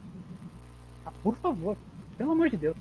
Ah, 1.06 1.12
por 1.23 1.36
favor, 1.36 1.75
pelo 2.17 2.32
amor 2.32 2.49
de 2.49 2.58
Deus. 2.58 2.75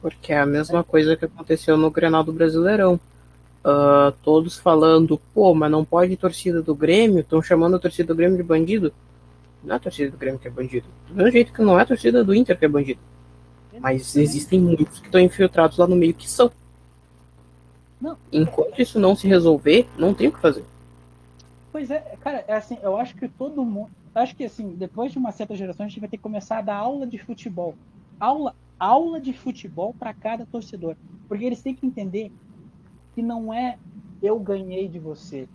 Porque 0.00 0.32
é 0.32 0.40
a 0.40 0.46
mesma 0.46 0.82
coisa 0.82 1.16
que 1.16 1.24
aconteceu 1.24 1.76
no 1.76 1.90
Grenal 1.90 2.24
do 2.24 2.32
Brasileirão. 2.32 2.98
Uh, 3.64 4.10
todos 4.24 4.58
falando, 4.58 5.20
pô, 5.32 5.54
mas 5.54 5.70
não 5.70 5.84
pode 5.84 6.16
torcida 6.16 6.60
do 6.60 6.74
Grêmio, 6.74 7.20
estão 7.20 7.40
chamando 7.40 7.76
a 7.76 7.78
torcida 7.78 8.12
do 8.12 8.16
Grêmio 8.16 8.36
de 8.36 8.42
bandido. 8.42 8.92
Não 9.62 9.74
é 9.74 9.76
a 9.76 9.80
torcida 9.80 10.10
do 10.10 10.16
Grêmio 10.16 10.40
que 10.40 10.48
é 10.48 10.50
bandido. 10.50 10.86
Do 11.08 11.14
mesmo 11.14 11.30
jeito 11.30 11.52
que 11.52 11.62
não 11.62 11.78
é 11.78 11.82
a 11.82 11.86
torcida 11.86 12.24
do 12.24 12.34
Inter 12.34 12.58
que 12.58 12.64
é 12.64 12.68
bandido. 12.68 13.00
Mas 13.78 14.16
existem 14.16 14.60
muitos 14.60 14.98
que 14.98 15.06
estão 15.06 15.20
infiltrados 15.20 15.78
lá 15.78 15.86
no 15.86 15.94
meio 15.94 16.12
que 16.12 16.28
são. 16.28 16.50
Não. 18.00 18.18
Enquanto 18.32 18.82
isso 18.82 18.98
não 18.98 19.14
se 19.14 19.28
resolver, 19.28 19.86
não 19.96 20.12
tem 20.12 20.26
o 20.26 20.32
que 20.32 20.40
fazer. 20.40 20.64
Pois 21.72 21.90
é, 21.90 22.00
cara, 22.20 22.44
é 22.46 22.52
assim, 22.52 22.78
eu 22.82 22.96
acho 22.98 23.16
que 23.16 23.26
todo 23.26 23.64
mundo. 23.64 23.90
Acho 24.14 24.36
que 24.36 24.44
assim, 24.44 24.74
depois 24.76 25.10
de 25.10 25.18
uma 25.18 25.32
certa 25.32 25.56
geração, 25.56 25.86
a 25.86 25.88
gente 25.88 26.00
vai 26.00 26.08
ter 26.08 26.18
que 26.18 26.22
começar 26.22 26.58
a 26.58 26.62
dar 26.62 26.76
aula 26.76 27.06
de 27.06 27.16
futebol. 27.16 27.74
Aula, 28.20 28.54
aula 28.78 29.18
de 29.18 29.32
futebol 29.32 29.94
para 29.94 30.12
cada 30.12 30.44
torcedor. 30.44 30.94
Porque 31.26 31.44
eles 31.46 31.62
têm 31.62 31.74
que 31.74 31.86
entender 31.86 32.30
que 33.14 33.22
não 33.22 33.52
é 33.52 33.78
eu 34.22 34.38
ganhei 34.38 34.86
de 34.86 34.98
você, 34.98 35.48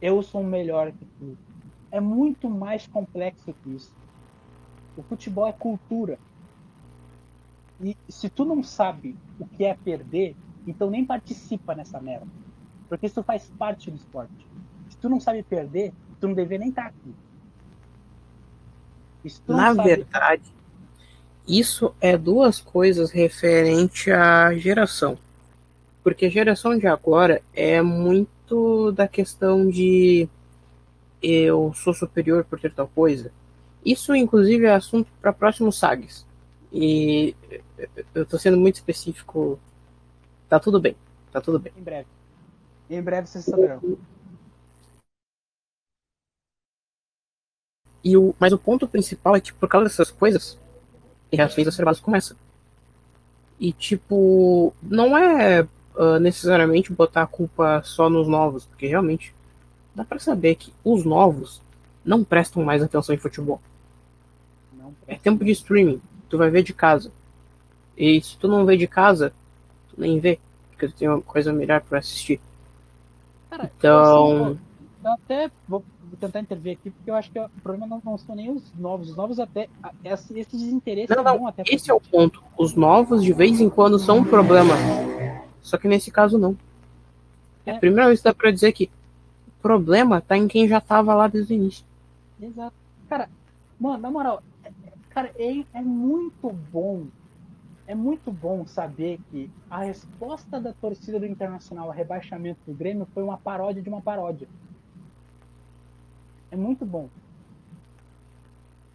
eu 0.00 0.22
sou 0.22 0.42
melhor 0.42 0.92
que 0.92 1.04
tu. 1.04 1.36
É 1.90 2.00
muito 2.00 2.48
mais 2.48 2.86
complexo 2.86 3.52
que 3.52 3.70
isso. 3.70 3.92
O 4.96 5.02
futebol 5.02 5.46
é 5.46 5.52
cultura. 5.52 6.18
E 7.80 7.96
se 8.08 8.28
tu 8.28 8.44
não 8.44 8.62
sabe 8.62 9.16
o 9.38 9.46
que 9.46 9.64
é 9.64 9.74
perder, 9.74 10.36
então 10.66 10.90
nem 10.90 11.04
participa 11.04 11.74
nessa 11.74 12.00
merda. 12.00 12.26
Porque 12.88 13.06
isso 13.06 13.22
faz 13.22 13.48
parte 13.58 13.90
do 13.90 13.96
esporte. 13.96 14.47
Se 14.98 15.02
tu 15.02 15.08
não 15.08 15.20
sabe 15.20 15.44
perder, 15.44 15.92
tu 16.20 16.26
não 16.26 16.34
deveria 16.34 16.58
nem 16.58 16.70
estar 16.70 16.82
tá 16.82 16.88
aqui. 16.88 17.14
Na 19.46 19.72
sabe... 19.72 19.88
verdade, 19.88 20.42
isso 21.46 21.94
é 22.00 22.16
duas 22.18 22.60
coisas 22.60 23.12
referente 23.12 24.10
à 24.10 24.52
geração. 24.56 25.16
Porque 26.02 26.26
a 26.26 26.30
geração 26.30 26.76
de 26.76 26.88
agora 26.88 27.40
é 27.54 27.80
muito 27.80 28.90
da 28.90 29.06
questão 29.06 29.70
de 29.70 30.28
eu 31.22 31.72
sou 31.74 31.94
superior 31.94 32.44
por 32.44 32.58
ter 32.58 32.72
tal 32.72 32.88
coisa. 32.88 33.30
Isso, 33.84 34.16
inclusive, 34.16 34.66
é 34.66 34.74
assunto 34.74 35.08
para 35.20 35.32
próximos 35.32 35.78
SAGs. 35.78 36.26
E 36.72 37.36
eu 38.12 38.24
estou 38.24 38.38
sendo 38.38 38.58
muito 38.58 38.74
específico. 38.74 39.60
Tá 40.48 40.58
tudo 40.58 40.80
bem. 40.80 40.96
Tá 41.30 41.40
tudo 41.40 41.60
bem. 41.60 41.72
Em 41.76 41.82
breve. 41.82 42.08
Em 42.90 43.00
breve 43.02 43.28
vocês 43.28 43.44
saberão. 43.44 43.80
E 48.02 48.16
o, 48.16 48.34
mas 48.38 48.52
o 48.52 48.58
ponto 48.58 48.86
principal 48.86 49.36
é 49.36 49.40
que 49.40 49.52
por 49.52 49.68
causa 49.68 49.88
dessas 49.88 50.10
coisas, 50.10 50.58
e 51.30 51.36
reações 51.36 51.66
exacerbadas 51.66 52.00
como 52.00 52.16
essa. 52.16 52.36
E, 53.58 53.72
tipo, 53.72 54.72
não 54.82 55.16
é 55.16 55.66
uh, 55.94 56.18
necessariamente 56.20 56.92
botar 56.92 57.22
a 57.22 57.26
culpa 57.26 57.82
só 57.84 58.08
nos 58.08 58.28
novos, 58.28 58.64
porque 58.66 58.86
realmente 58.86 59.34
dá 59.94 60.04
para 60.04 60.18
saber 60.18 60.54
que 60.54 60.72
os 60.84 61.04
novos 61.04 61.60
não 62.04 62.22
prestam 62.22 62.62
mais 62.64 62.82
atenção 62.82 63.14
em 63.14 63.18
futebol. 63.18 63.60
É 65.06 65.16
tempo 65.16 65.44
de 65.44 65.50
streaming, 65.50 66.00
tu 66.28 66.38
vai 66.38 66.50
ver 66.50 66.62
de 66.62 66.72
casa. 66.72 67.10
E 67.96 68.20
se 68.22 68.38
tu 68.38 68.46
não 68.46 68.64
vê 68.64 68.76
de 68.76 68.86
casa, 68.86 69.32
tu 69.90 70.00
nem 70.00 70.20
vê, 70.20 70.38
porque 70.70 70.86
tu 70.86 70.94
tem 70.94 71.08
uma 71.08 71.20
coisa 71.20 71.52
melhor 71.52 71.80
para 71.80 71.98
assistir. 71.98 72.40
Cara, 73.50 73.70
então. 73.76 74.44
Assim, 74.44 74.58
eu 75.08 75.12
até 75.14 75.50
vou 75.66 75.84
tentar 76.20 76.40
intervir 76.40 76.72
aqui, 76.72 76.90
porque 76.90 77.10
eu 77.10 77.14
acho 77.14 77.30
que 77.30 77.38
o 77.38 77.48
problema 77.62 77.86
não, 77.86 78.00
não 78.04 78.18
são 78.18 78.34
nem 78.34 78.50
os 78.50 78.72
novos. 78.74 79.10
Os 79.10 79.16
novos 79.16 79.40
até. 79.40 79.68
Esse, 80.04 80.38
esse 80.38 80.56
desinteresse 80.56 81.14
não, 81.14 81.22
não, 81.22 81.46
até 81.46 81.62
Esse 81.66 81.90
é 81.90 81.94
o 81.94 82.00
ponto. 82.00 82.42
Os 82.56 82.74
novos, 82.74 83.22
de 83.22 83.32
vez 83.32 83.60
em 83.60 83.68
quando, 83.68 83.98
são 83.98 84.18
um 84.18 84.24
problema. 84.24 84.74
Só 85.62 85.76
que 85.76 85.88
nesse 85.88 86.10
caso, 86.10 86.38
não. 86.38 86.56
É. 87.64 87.78
Primeiro, 87.78 88.12
isso 88.12 88.24
dá 88.24 88.32
pra 88.32 88.50
dizer 88.50 88.72
que 88.72 88.90
o 89.46 89.62
problema 89.62 90.20
tá 90.20 90.36
em 90.36 90.48
quem 90.48 90.68
já 90.68 90.80
tava 90.80 91.14
lá 91.14 91.28
desde 91.28 91.52
o 91.52 91.56
início. 91.56 91.84
Exato. 92.40 92.74
Cara, 93.08 93.28
mano, 93.78 93.98
na 93.98 94.10
moral, 94.10 94.42
é, 94.64 94.70
cara, 95.10 95.32
é, 95.36 95.64
é 95.74 95.82
muito 95.82 96.50
bom. 96.72 97.06
É 97.86 97.94
muito 97.94 98.30
bom 98.30 98.66
saber 98.66 99.18
que 99.30 99.50
a 99.70 99.80
resposta 99.80 100.60
da 100.60 100.74
torcida 100.74 101.18
do 101.18 101.24
Internacional 101.24 101.86
ao 101.86 101.94
rebaixamento 101.94 102.60
do 102.66 102.74
Grêmio 102.74 103.08
foi 103.14 103.22
uma 103.22 103.38
paródia 103.38 103.82
de 103.82 103.88
uma 103.88 104.02
paródia. 104.02 104.46
É 106.50 106.56
muito 106.56 106.84
bom. 106.84 107.08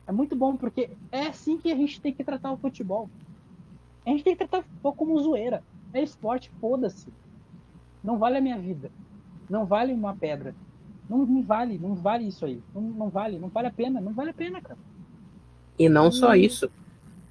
É 0.05 0.11
muito 0.11 0.35
bom 0.35 0.55
porque 0.55 0.89
é 1.11 1.27
assim 1.27 1.57
que 1.57 1.71
a 1.71 1.75
gente 1.75 2.01
tem 2.01 2.13
que 2.13 2.23
tratar 2.23 2.51
o 2.51 2.57
futebol. 2.57 3.09
A 4.05 4.09
gente 4.09 4.23
tem 4.23 4.33
que 4.35 4.39
tratar 4.39 4.59
o 4.59 4.63
futebol 4.63 4.93
como 4.93 5.21
zoeira. 5.21 5.63
É 5.93 6.01
esporte, 6.01 6.51
foda-se. 6.59 7.07
Não 8.03 8.17
vale 8.17 8.37
a 8.37 8.41
minha 8.41 8.57
vida. 8.57 8.91
Não 9.49 9.65
vale 9.65 9.93
uma 9.93 10.15
pedra. 10.15 10.53
Não, 11.09 11.25
não 11.25 11.43
vale, 11.43 11.77
não 11.77 11.95
vale 11.95 12.27
isso 12.27 12.45
aí. 12.45 12.61
Não, 12.73 12.81
não, 12.81 13.09
vale, 13.09 13.37
não 13.37 13.47
vale 13.47 13.67
a 13.67 13.71
pena, 13.71 14.01
não 14.01 14.13
vale 14.13 14.31
a 14.31 14.33
pena, 14.33 14.61
cara. 14.61 14.79
E 15.77 15.87
não 15.87 16.11
só 16.11 16.35
isso. 16.35 16.69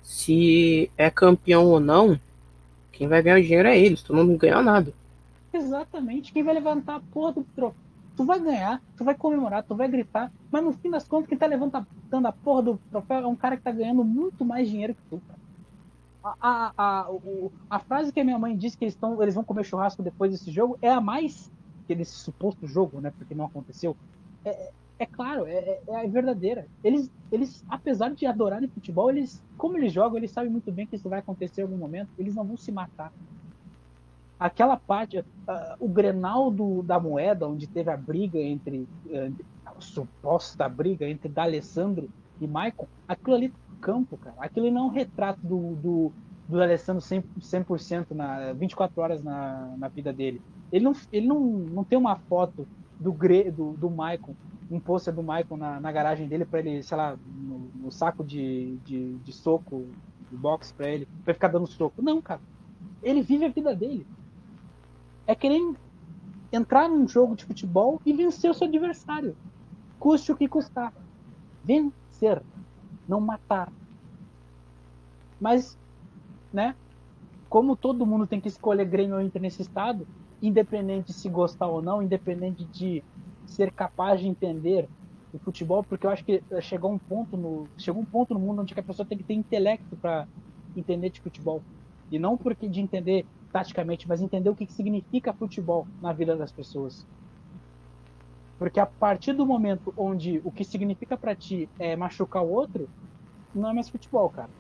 Se 0.03 0.91
é 0.97 1.11
campeão 1.11 1.67
ou 1.67 1.81
não, 1.81 2.19
quem 2.91 3.09
vai 3.09 3.23
ganhar 3.23 3.39
o 3.39 3.43
dinheiro 3.43 3.69
é 3.69 3.79
eles. 3.79 4.03
Tu 4.03 4.15
não 4.15 4.37
ganha 4.37 4.63
nada. 4.63 4.95
Exatamente. 5.53 6.33
Quem 6.33 6.43
vai 6.43 6.55
levantar 6.55 6.97
a 6.97 7.01
porra 7.01 7.33
do 7.33 7.45
troféu 7.55 7.92
tu 8.17 8.25
vai 8.25 8.41
ganhar, 8.41 8.83
tu 8.97 9.05
vai 9.05 9.15
comemorar, 9.15 9.63
tu 9.63 9.75
vai 9.75 9.89
gritar, 9.89 10.33
mas 10.51 10.63
no 10.63 10.73
fim 10.73 10.91
das 10.91 11.07
contas, 11.07 11.29
quem 11.29 11.39
tá 11.39 11.47
levantando 11.47 11.87
a 12.27 12.33
porra 12.33 12.63
do 12.63 12.81
troféu 12.91 13.21
é 13.21 13.27
um 13.27 13.37
cara 13.37 13.57
que 13.57 13.63
tá 13.63 13.73
ganhando 13.73 14.05
muito 14.05 14.45
mais 14.45 14.69
dinheiro 14.69 14.95
que 14.95 15.03
tu. 15.11 15.23
A, 16.23 16.37
a, 16.41 16.73
a, 16.77 17.11
o, 17.11 17.51
a 17.69 17.79
frase 17.81 18.13
que 18.13 18.21
a 18.21 18.25
minha 18.25 18.39
mãe 18.39 18.57
disse 18.57 18.77
que 18.77 18.85
eles, 18.85 18.95
tão, 18.95 19.21
eles 19.21 19.35
vão 19.35 19.43
comer 19.43 19.65
churrasco 19.65 20.03
depois 20.03 20.31
desse 20.31 20.53
jogo 20.53 20.79
é 20.81 20.91
a 20.91 21.01
mais 21.01 21.51
que 21.87 21.95
desse 21.95 22.13
suposto 22.13 22.67
jogo, 22.67 23.01
né? 23.01 23.13
Porque 23.17 23.35
não 23.35 23.47
aconteceu. 23.47 23.97
É, 24.45 24.51
é, 24.51 24.71
é 25.01 25.07
claro, 25.07 25.47
é, 25.47 25.81
é, 25.89 26.05
a 26.05 26.07
verdadeira. 26.07 26.67
Eles, 26.85 27.11
eles, 27.31 27.65
apesar 27.69 28.11
de 28.11 28.25
adorarem 28.25 28.69
futebol, 28.69 29.11
eles, 29.11 29.43
como 29.59 29.77
eles 29.77 29.93
jogam, 29.93 30.17
eles 30.17 30.31
sabem 30.31 30.51
muito 30.51 30.71
bem 30.71 30.87
que 30.87 30.95
isso 30.95 31.09
vai 31.09 31.19
acontecer 31.19 31.63
em 31.63 31.65
algum 31.65 31.77
momento. 31.77 32.11
Eles 32.17 32.37
não 32.37 32.45
vão 32.45 32.57
se 32.57 32.71
matar 32.71 33.13
aquela 34.47 34.77
parte, 34.77 35.19
uh, 35.19 35.25
o 35.79 35.89
Grenal 35.89 36.51
do, 36.51 36.83
da 36.83 36.99
moeda, 36.99 37.47
onde 37.47 37.67
teve 37.67 37.91
a 37.91 37.97
briga 37.97 38.39
entre, 38.39 38.89
uh, 39.07 39.35
a 39.65 39.81
suposta 39.81 40.69
briga 40.69 41.09
entre 41.09 41.29
D'Alessandro 41.29 42.11
e 42.41 42.47
Maicon, 42.47 42.89
aquilo 43.07 43.37
ali 43.37 43.55
campo, 43.81 44.17
cara. 44.17 44.37
Aquilo 44.39 44.71
não 44.71 44.83
é 44.83 44.85
um 44.85 44.89
retrato 44.89 45.41
do, 45.43 45.75
do, 45.77 46.13
do 46.49 46.63
Alessandro 46.63 47.03
100%, 47.03 47.25
100% 47.41 48.07
na 48.13 48.53
24 48.53 49.01
horas 49.01 49.23
na, 49.23 49.75
na 49.77 49.89
vida 49.89 50.13
dele. 50.13 50.41
Ele 50.73 50.85
não, 50.85 50.93
ele 51.13 51.27
não, 51.27 51.41
não 51.41 51.85
tem 51.85 51.99
uma 51.99 52.17
foto 52.17 52.67
do, 52.99 53.13
do, 53.13 53.73
do 53.75 53.91
Michael, 53.91 54.37
um 54.71 54.81
pôster 54.81 55.15
do 55.15 55.23
Michael 55.23 55.57
na, 55.57 55.81
na 55.81 55.93
garagem 55.93 56.27
dele 56.27 56.45
para 56.45 56.61
ele, 56.61 56.83
sei 56.83 56.97
lá, 56.97 57.17
no, 57.27 57.71
no 57.75 57.91
saco 57.93 58.25
de, 58.25 58.77
de, 58.85 59.15
de, 59.17 59.33
soco, 59.33 59.87
de 60.31 60.37
boxe 60.37 60.73
para 60.73 60.89
ele, 60.89 61.07
para 61.25 61.35
ficar 61.35 61.49
dando 61.49 61.67
soco. 61.67 62.01
Não, 62.01 62.23
cara. 62.23 62.41
Ele 63.03 63.23
vive 63.23 63.45
a 63.45 63.49
vida 63.49 63.75
dele. 63.75 64.07
É 65.27 65.35
querer 65.35 65.61
entrar 66.53 66.89
num 66.89 67.09
jogo 67.09 67.35
de 67.35 67.45
futebol 67.45 68.01
e 68.05 68.13
vencer 68.13 68.51
o 68.51 68.55
seu 68.55 68.67
adversário. 68.67 69.37
Custe 69.99 70.33
o 70.33 70.37
que 70.37 70.49
custar. 70.49 70.93
Vencer, 71.65 72.43
não 73.09 73.21
matar. 73.21 73.73
Mas, 75.41 75.79
né? 76.53 76.75
Como 77.49 77.77
todo 77.77 78.07
mundo 78.07 78.27
tem 78.27 78.41
que 78.41 78.49
escolher 78.49 78.85
Grêmio 78.85 79.17
ou 79.17 79.23
Inter 79.23 79.43
nesse 79.43 79.63
estado, 79.63 80.07
independente 80.41 81.09
de 81.09 81.13
se 81.13 81.29
gostar 81.29 81.67
ou 81.67 81.83
não, 81.83 82.03
independente 82.03 82.65
de 82.65 83.03
ser 83.47 83.71
capaz 83.73 84.21
de 84.21 84.27
entender 84.27 84.89
o 85.33 85.39
futebol, 85.39 85.83
porque 85.83 86.07
eu 86.07 86.11
acho 86.11 86.25
que 86.25 86.43
chegou 86.61 86.93
um 86.93 86.99
ponto 86.99 87.37
no 87.37 87.67
chegou 87.79 88.03
um 88.03 88.07
ponto 88.07 88.35
no 88.35 88.41
mundo 88.41 88.63
onde 88.63 88.75
a 88.79 88.83
pessoa 88.83 89.07
tem 89.07 89.17
que 89.17 89.25
ter 89.25 89.35
intelecto 89.35 89.97
para 89.97 90.27
entender 90.77 91.11
de 91.11 91.21
futebol 91.21 91.63
e 92.11 92.19
não 92.19 92.37
porque 92.37 92.69
de 92.69 92.81
entender 92.81 93.27
taticamente, 93.53 94.09
mas 94.09 94.23
entender 94.23 94.49
o 94.49 94.57
que 94.57 94.67
significa 94.67 95.33
futebol 95.33 95.87
na 96.01 96.13
vida 96.13 96.37
das 96.37 96.51
pessoas. 96.51 97.07
Porque 98.59 98.81
a 98.81 98.87
partir 98.87 99.33
do 99.33 99.47
momento 99.47 99.93
onde 99.97 100.41
o 100.45 100.51
que 100.51 100.65
significa 100.65 101.17
para 101.17 101.35
ti 101.35 101.69
é 101.79 101.95
machucar 101.97 102.43
o 102.43 102.51
outro, 102.51 102.89
não 103.55 103.71
é 103.71 103.73
mais 103.73 103.91
futebol, 103.91 104.31
cara. 104.31 104.51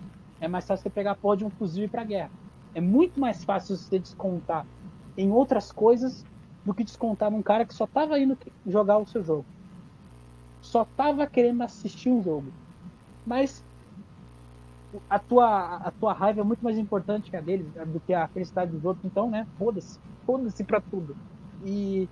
É 0.41 0.49
mais 0.49 0.67
fácil 0.67 0.83
você 0.83 0.91
pegar 0.91 1.13
a 1.13 1.17
porra 1.17 1.37
de 1.37 1.45
um 1.45 1.51
fuzil 1.51 1.85
e 1.85 1.87
ir 1.87 1.89
pra 1.89 2.05
guerra. 2.05 2.31
É 2.75 2.81
muito 2.81 3.21
mais 3.21 3.45
fácil 3.45 3.77
você 3.77 3.99
descontar 3.99 4.67
em 5.17 5.31
outras 5.31 5.71
coisas 5.71 6.25
do 6.65 6.75
que 6.75 6.85
descontar 6.85 7.31
num 7.31 7.43
cara 7.43 7.65
que 7.65 7.75
só 7.75 7.87
tava 7.87 8.19
indo 8.19 8.37
jogar 8.67 8.99
o 8.99 9.07
seu 9.07 9.23
jogo. 9.23 9.47
Só 10.61 10.85
tava 10.85 11.27
querendo 11.27 11.63
assistir 11.63 12.09
um 12.09 12.23
jogo. 12.23 12.53
Mas 13.25 13.65
a 15.09 15.19
tua, 15.19 15.77
a 15.77 15.91
tua 15.91 16.13
raiva 16.13 16.41
é 16.41 16.45
muito 16.45 16.63
mais 16.63 16.79
importante 16.79 17.31
que 17.31 17.37
a 17.37 17.41
deles, 17.41 17.67
do 17.87 18.01
que 18.01 18.13
a 18.13 18.29
felicidade 18.29 18.71
dos 18.71 18.85
outros. 18.85 19.05
Então, 19.05 19.31
né, 19.31 19.47
foda-se. 19.59 19.99
Foda-se 20.27 20.65
pra 20.65 20.81
tudo. 20.81 21.17
E 21.65 22.09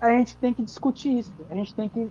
a 0.00 0.10
gente 0.10 0.36
tem 0.36 0.52
que 0.54 0.62
discutir 0.62 1.18
isso. 1.18 1.32
A 1.50 1.54
gente 1.54 1.74
tem 1.74 1.88
que 1.88 2.10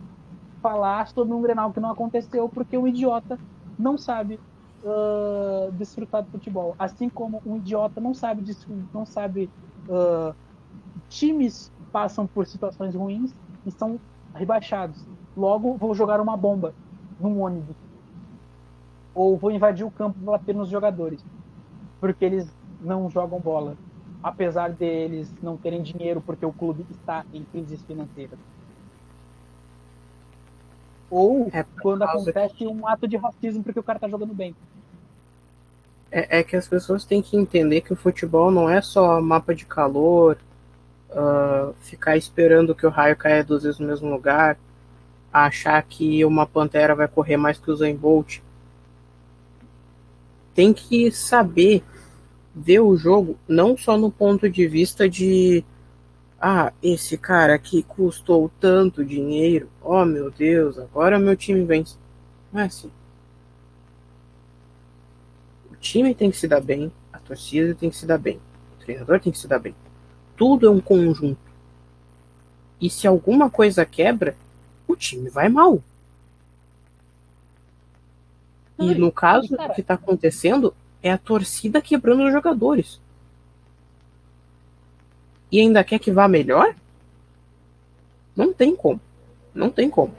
falar 0.61 1.07
sobre 1.07 1.33
um 1.33 1.41
Grenal 1.41 1.71
que 1.71 1.79
não 1.79 1.91
aconteceu 1.91 2.49
porque 2.49 2.77
um 2.77 2.87
idiota 2.87 3.39
não 3.77 3.97
sabe 3.97 4.39
uh, 4.83 5.71
desfrutar 5.73 6.23
do 6.23 6.31
futebol. 6.31 6.75
Assim 6.77 7.09
como 7.09 7.41
um 7.45 7.57
idiota 7.57 8.01
não 8.01 8.13
sabe, 8.13 8.55
não 8.93 9.05
sabe 9.05 9.49
uh, 9.87 10.35
times 11.09 11.71
passam 11.91 12.27
por 12.27 12.45
situações 12.45 12.95
ruins 12.95 13.33
e 13.65 13.71
são 13.71 13.99
rebaixados. 14.33 15.05
Logo, 15.35 15.77
vou 15.77 15.93
jogar 15.93 16.19
uma 16.19 16.35
bomba 16.35 16.73
num 17.19 17.41
ônibus. 17.41 17.75
Ou 19.17 19.35
vou 19.35 19.49
invadir 19.49 19.83
o 19.83 19.89
campo 19.89 20.15
e 20.21 20.23
bater 20.23 20.53
nos 20.53 20.69
jogadores. 20.69 21.25
Porque 21.99 22.23
eles 22.23 22.47
não 22.79 23.09
jogam 23.09 23.39
bola. 23.39 23.75
Apesar 24.21 24.69
deles 24.69 25.33
não 25.41 25.57
terem 25.57 25.81
dinheiro 25.81 26.21
porque 26.21 26.45
o 26.45 26.53
clube 26.53 26.85
está 26.91 27.25
em 27.33 27.43
crise 27.43 27.77
financeira. 27.77 28.37
Ou 31.09 31.49
é 31.51 31.65
quando 31.81 32.03
acontece 32.03 32.53
que... 32.53 32.67
um 32.67 32.87
ato 32.87 33.07
de 33.07 33.17
racismo 33.17 33.63
porque 33.63 33.79
o 33.79 33.83
cara 33.83 33.97
tá 33.97 34.07
jogando 34.07 34.35
bem. 34.35 34.55
É, 36.11 36.39
é, 36.39 36.43
que 36.43 36.55
as 36.55 36.67
pessoas 36.67 37.03
têm 37.03 37.19
que 37.19 37.35
entender 37.35 37.81
que 37.81 37.93
o 37.93 37.95
futebol 37.95 38.51
não 38.51 38.69
é 38.69 38.81
só 38.81 39.19
mapa 39.19 39.55
de 39.55 39.65
calor, 39.65 40.37
uh, 41.09 41.73
ficar 41.81 42.15
esperando 42.15 42.75
que 42.75 42.85
o 42.85 42.89
raio 42.91 43.15
caia 43.15 43.43
duas 43.43 43.63
vezes 43.63 43.79
no 43.79 43.87
mesmo 43.87 44.09
lugar, 44.09 44.59
achar 45.33 45.81
que 45.81 46.23
uma 46.23 46.45
pantera 46.45 46.93
vai 46.93 47.07
correr 47.07 47.35
mais 47.35 47.57
que 47.57 47.71
o 47.71 47.75
Zayn 47.75 47.95
Bolt. 47.95 48.41
Tem 50.57 50.73
que 50.73 51.11
saber 51.11 51.83
ver 52.53 52.79
o 52.79 52.97
jogo 52.97 53.37
não 53.47 53.77
só 53.77 53.97
no 53.97 54.11
ponto 54.11 54.49
de 54.49 54.67
vista 54.67 55.07
de 55.07 55.63
ah, 56.41 56.73
esse 56.81 57.17
cara 57.17 57.53
aqui 57.53 57.83
custou 57.83 58.51
tanto 58.59 59.05
dinheiro, 59.05 59.69
oh 59.81 60.03
meu 60.03 60.31
Deus, 60.31 60.79
agora 60.79 61.19
meu 61.19 61.35
time 61.35 61.63
vence. 61.63 61.95
Não 62.51 62.61
é 62.61 62.65
assim 62.65 62.91
time 65.87 66.13
tem 66.13 66.29
que 66.29 66.37
se 66.37 66.47
dar 66.47 66.61
bem, 66.61 66.91
a 67.13 67.19
torcida 67.19 67.73
tem 67.73 67.89
que 67.89 67.95
se 67.95 68.05
dar 68.05 68.17
bem, 68.17 68.39
o 68.75 68.83
treinador 68.83 69.19
tem 69.19 69.31
que 69.31 69.37
se 69.37 69.47
dar 69.47 69.59
bem. 69.59 69.73
Tudo 70.35 70.67
é 70.67 70.69
um 70.69 70.81
conjunto. 70.81 71.39
E 72.79 72.89
se 72.89 73.07
alguma 73.07 73.49
coisa 73.49 73.85
quebra, 73.85 74.35
o 74.87 74.95
time 74.95 75.29
vai 75.29 75.47
mal. 75.47 75.81
E 78.79 78.93
no 78.95 79.11
caso, 79.11 79.55
o 79.55 79.73
que 79.73 79.81
está 79.81 79.95
acontecendo 79.95 80.73
é 81.01 81.11
a 81.11 81.17
torcida 81.17 81.81
quebrando 81.81 82.25
os 82.25 82.31
jogadores. 82.31 82.99
E 85.51 85.59
ainda 85.59 85.83
quer 85.83 85.99
que 85.99 86.11
vá 86.11 86.27
melhor? 86.27 86.75
Não 88.35 88.53
tem 88.53 88.75
como. 88.75 88.99
Não 89.53 89.69
tem 89.69 89.89
como. 89.89 90.13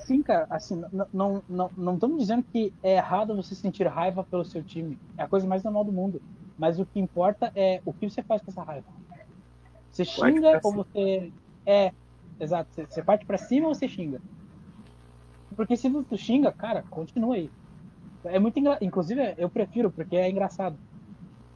Sim, 0.00 0.22
cara, 0.22 0.46
assim, 0.50 0.82
não, 1.12 1.42
não, 1.48 1.70
não 1.76 1.94
estamos 1.94 2.18
dizendo 2.18 2.42
que 2.42 2.72
é 2.82 2.96
errado 2.96 3.36
você 3.36 3.54
sentir 3.54 3.86
raiva 3.86 4.24
pelo 4.24 4.44
seu 4.44 4.62
time. 4.62 4.98
É 5.16 5.22
a 5.22 5.28
coisa 5.28 5.46
mais 5.46 5.62
normal 5.62 5.84
do 5.84 5.92
mundo. 5.92 6.22
Mas 6.58 6.80
o 6.80 6.86
que 6.86 6.98
importa 6.98 7.52
é 7.54 7.80
o 7.84 7.92
que 7.92 8.08
você 8.08 8.22
faz 8.22 8.42
com 8.42 8.50
essa 8.50 8.62
raiva. 8.62 8.86
Você 9.92 10.04
xinga 10.04 10.60
ou 10.62 10.72
você. 10.72 11.32
É, 11.64 11.92
exato. 12.40 12.70
Você, 12.72 12.86
você 12.86 13.02
parte 13.02 13.24
para 13.24 13.38
cima 13.38 13.68
ou 13.68 13.74
você 13.74 13.88
xinga? 13.88 14.20
Porque 15.56 15.76
se 15.76 15.90
tu 16.04 16.16
xinga, 16.16 16.52
cara, 16.52 16.84
continua 16.90 17.34
aí. 17.36 17.52
É 18.24 18.38
muito 18.38 18.58
engraçado. 18.58 18.84
Inclusive, 18.84 19.34
eu 19.38 19.50
prefiro, 19.50 19.92
porque 19.92 20.16
é 20.16 20.30
engraçado. 20.30 20.78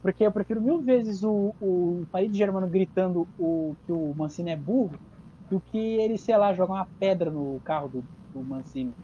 Porque 0.01 0.25
eu 0.25 0.31
prefiro 0.33 0.61
mil 0.61 0.83
vezes 0.83 1.23
o, 1.23 1.55
o 1.59 2.05
Farid 2.11 2.37
Germano 2.37 2.69
gritando 2.69 3.29
o, 3.37 3.75
que 3.85 3.91
o 3.93 4.13
Mancini 4.15 4.51
é 4.51 4.57
burro 4.57 4.99
do 5.49 5.61
que 5.61 5.77
ele, 5.77 6.17
sei 6.17 6.37
lá, 6.37 6.53
jogar 6.53 6.73
uma 6.75 6.89
pedra 6.99 7.31
no 7.31 7.61
carro 7.61 7.89
do, 7.89 8.05
do 8.33 8.43
Mancini. 8.43 8.95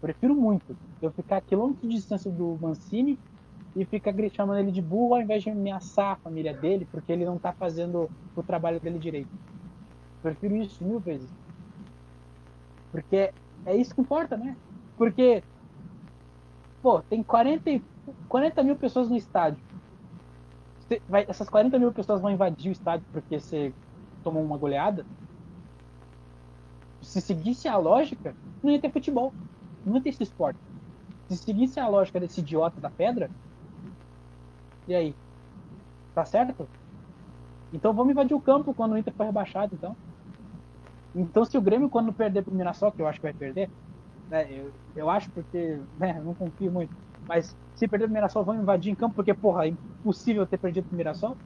Prefiro 0.00 0.34
muito 0.34 0.76
eu 1.00 1.12
ficar 1.12 1.38
a 1.38 1.40
quilômetros 1.42 1.88
de 1.88 1.96
distância 1.96 2.30
do 2.30 2.58
Mancini 2.58 3.18
e 3.76 3.84
ficar 3.86 4.14
chamando 4.30 4.60
ele 4.60 4.72
de 4.72 4.82
burro 4.82 5.14
ao 5.14 5.22
invés 5.22 5.42
de 5.42 5.50
ameaçar 5.50 6.14
a 6.14 6.16
família 6.18 6.54
dele 6.54 6.86
porque 6.86 7.12
ele 7.12 7.24
não 7.24 7.38
tá 7.38 7.52
fazendo 7.52 8.10
o 8.34 8.42
trabalho 8.42 8.80
dele 8.80 8.98
direito. 8.98 9.30
Prefiro 10.22 10.56
isso 10.56 10.84
mil 10.84 11.00
vezes. 11.00 11.32
Porque 12.90 13.32
é 13.66 13.76
isso 13.76 13.94
que 13.94 14.00
importa, 14.00 14.36
né? 14.36 14.56
Porque, 14.96 15.42
pô, 16.82 17.00
tem 17.02 17.22
40, 17.22 17.80
40 18.28 18.62
mil 18.62 18.76
pessoas 18.76 19.08
no 19.08 19.16
estádio. 19.16 19.62
Vai, 21.08 21.24
essas 21.28 21.48
40 21.48 21.78
mil 21.78 21.92
pessoas 21.92 22.20
vão 22.20 22.30
invadir 22.30 22.70
o 22.70 22.72
estádio 22.72 23.06
porque 23.12 23.38
você 23.38 23.72
tomou 24.24 24.42
uma 24.42 24.58
goleada, 24.58 25.06
se 27.00 27.20
seguisse 27.20 27.68
a 27.68 27.76
lógica, 27.76 28.34
não 28.62 28.70
ia 28.70 28.80
ter 28.80 28.90
futebol. 28.90 29.32
Não 29.84 29.96
ia 29.96 30.02
ter 30.02 30.10
esse 30.10 30.22
esporte. 30.22 30.58
Se 31.28 31.36
seguisse 31.36 31.80
a 31.80 31.88
lógica 31.88 32.20
desse 32.20 32.40
idiota 32.40 32.80
da 32.80 32.90
pedra, 32.90 33.30
e 34.86 34.94
aí? 34.94 35.14
Tá 36.14 36.24
certo? 36.24 36.68
Então 37.72 37.92
vamos 37.92 38.10
invadir 38.10 38.34
o 38.34 38.40
campo 38.40 38.74
quando 38.74 38.92
o 38.92 38.98
Inter 38.98 39.14
for 39.14 39.24
rebaixado, 39.24 39.74
então. 39.74 39.96
Então 41.14 41.44
se 41.44 41.58
o 41.58 41.62
Grêmio, 41.62 41.90
quando 41.90 42.12
perder 42.12 42.42
pro 42.44 42.54
Mirassol, 42.54 42.92
que 42.92 43.02
eu 43.02 43.06
acho 43.06 43.18
que 43.18 43.26
vai 43.26 43.34
perder, 43.34 43.70
né, 44.28 44.46
eu, 44.52 44.72
eu 44.94 45.10
acho 45.10 45.30
porque, 45.32 45.80
né, 45.98 46.20
não 46.22 46.34
confio 46.34 46.72
muito, 46.72 46.94
mas 47.26 47.56
se 47.74 47.88
perder 47.88 48.06
pro 48.06 48.14
Mirassol, 48.14 48.44
vamos 48.44 48.62
invadir 48.62 48.90
em 48.92 48.96
campo, 48.96 49.14
porque, 49.16 49.34
porra, 49.34 49.66
é 49.66 49.68
impossível 49.70 50.46
ter 50.46 50.58
perdido 50.58 50.86
pro 50.88 50.96
Mirassol. 50.96 51.36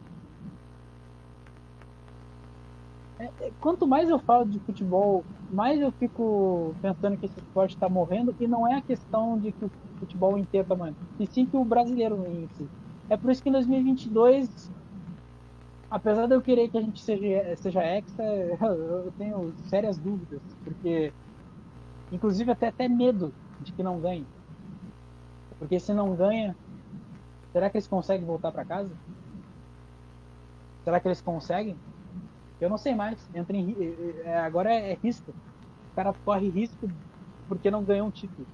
É, 3.19 3.25
é, 3.49 3.53
quanto 3.61 3.87
mais 3.87 4.09
eu 4.11 4.19
falo 4.19 4.45
de 4.45 4.59
futebol, 4.61 5.25
mais 5.49 5.81
eu 5.81 5.93
fico 5.93 6.77
pensando 6.83 7.17
que 7.17 7.27
esse 7.27 7.39
esporte 7.39 7.73
está 7.75 7.89
morrendo 7.89 8.35
e 8.41 8.49
não 8.49 8.67
é 8.67 8.75
a 8.79 8.83
questão 8.83 9.39
de 9.39 9.53
que 9.53 9.65
o 9.65 9.71
futebol 10.01 10.37
inteiro 10.37 10.65
está 10.65 10.75
morrendo, 10.77 10.99
e 11.19 11.27
sim 11.27 11.47
que 11.47 11.57
o 11.57 11.65
brasileiro 11.65 12.27
em 12.27 12.49
si. 12.49 12.71
É 13.09 13.17
por 13.17 13.31
isso 13.31 13.43
que 13.43 13.49
em 13.49 13.53
2022, 13.53 14.73
apesar 15.95 16.27
de 16.27 16.35
eu 16.35 16.43
querer 16.43 16.69
que 16.69 16.77
a 16.77 16.81
gente 16.81 17.01
seja, 17.01 17.57
seja 17.57 17.85
exa, 17.85 18.23
eu 18.25 19.13
tenho 19.13 19.55
sérias 19.69 19.97
dúvidas, 19.97 20.43
porque 20.65 21.13
inclusive 22.11 22.51
até, 22.51 22.67
até 22.67 22.89
medo 22.89 23.33
de 23.61 23.73
que 23.73 23.83
não 23.83 24.01
ganhe. 24.01 24.27
Porque 25.57 25.79
se 25.79 25.95
não 25.95 26.17
ganha, 26.17 26.57
será 27.53 27.71
que 27.71 27.77
eles 27.77 27.87
conseguem 27.87 28.27
voltar 28.27 28.51
para 28.51 28.65
casa? 28.65 28.93
Será 30.83 30.99
que 30.99 31.07
eles 31.07 31.21
conseguem? 31.23 31.77
Eu 32.61 32.69
não 32.69 32.77
sei 32.77 32.93
mais. 32.95 33.29
Entra 33.33 33.57
em, 33.57 33.77
é, 34.25 34.37
agora 34.39 34.75
é, 34.75 34.93
é 34.93 34.99
risco. 35.01 35.31
O 35.31 35.95
cara 35.95 36.13
corre 36.25 36.51
risco 36.51 36.91
porque 37.49 37.71
não 37.71 37.85
ganhou 37.85 38.09
um 38.09 38.11
título. 38.11 38.47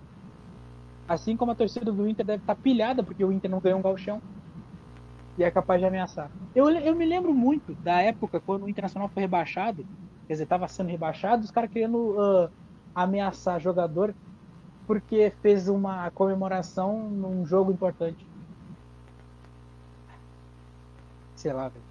Assim 1.09 1.37
como 1.37 1.53
a 1.53 1.57
torcida 1.57 1.91
do 1.91 2.07
Inter 2.07 2.27
deve 2.27 2.43
estar 2.43 2.55
tá 2.55 2.63
pilhada, 2.63 3.03
porque 3.03 3.25
o 3.25 3.33
Inter 3.33 3.51
não 3.51 3.61
ganhou 3.61 3.79
um 3.79 3.83
galchão. 3.83 4.21
E 5.39 5.45
é 5.45 5.51
capaz 5.51 5.81
de 5.81 5.87
ameaçar. 5.87 6.31
Eu, 6.55 6.69
eu 6.71 6.95
me 6.95 7.07
lembro 7.07 7.33
muito 7.33 7.75
da 7.77 8.01
época 8.03 8.41
quando 8.41 8.65
o 8.65 8.69
Internacional 8.69 9.09
foi 9.09 9.23
rebaixado, 9.23 9.87
quer 10.27 10.35
dizer, 10.35 10.45
estava 10.45 10.69
sendo 10.69 10.89
rebaixado, 10.89 11.45
os 11.45 11.51
caras 11.51 11.71
querendo 11.71 11.97
uh, 11.97 12.51
ameaçar 12.95 13.61
jogador 13.61 14.15
porque 14.91 15.33
fez 15.41 15.69
uma 15.69 16.11
comemoração 16.11 17.09
num 17.09 17.47
jogo 17.47 17.71
importante. 17.71 18.27
Sei 21.37 21.53
lá, 21.53 21.69
velho. 21.69 21.85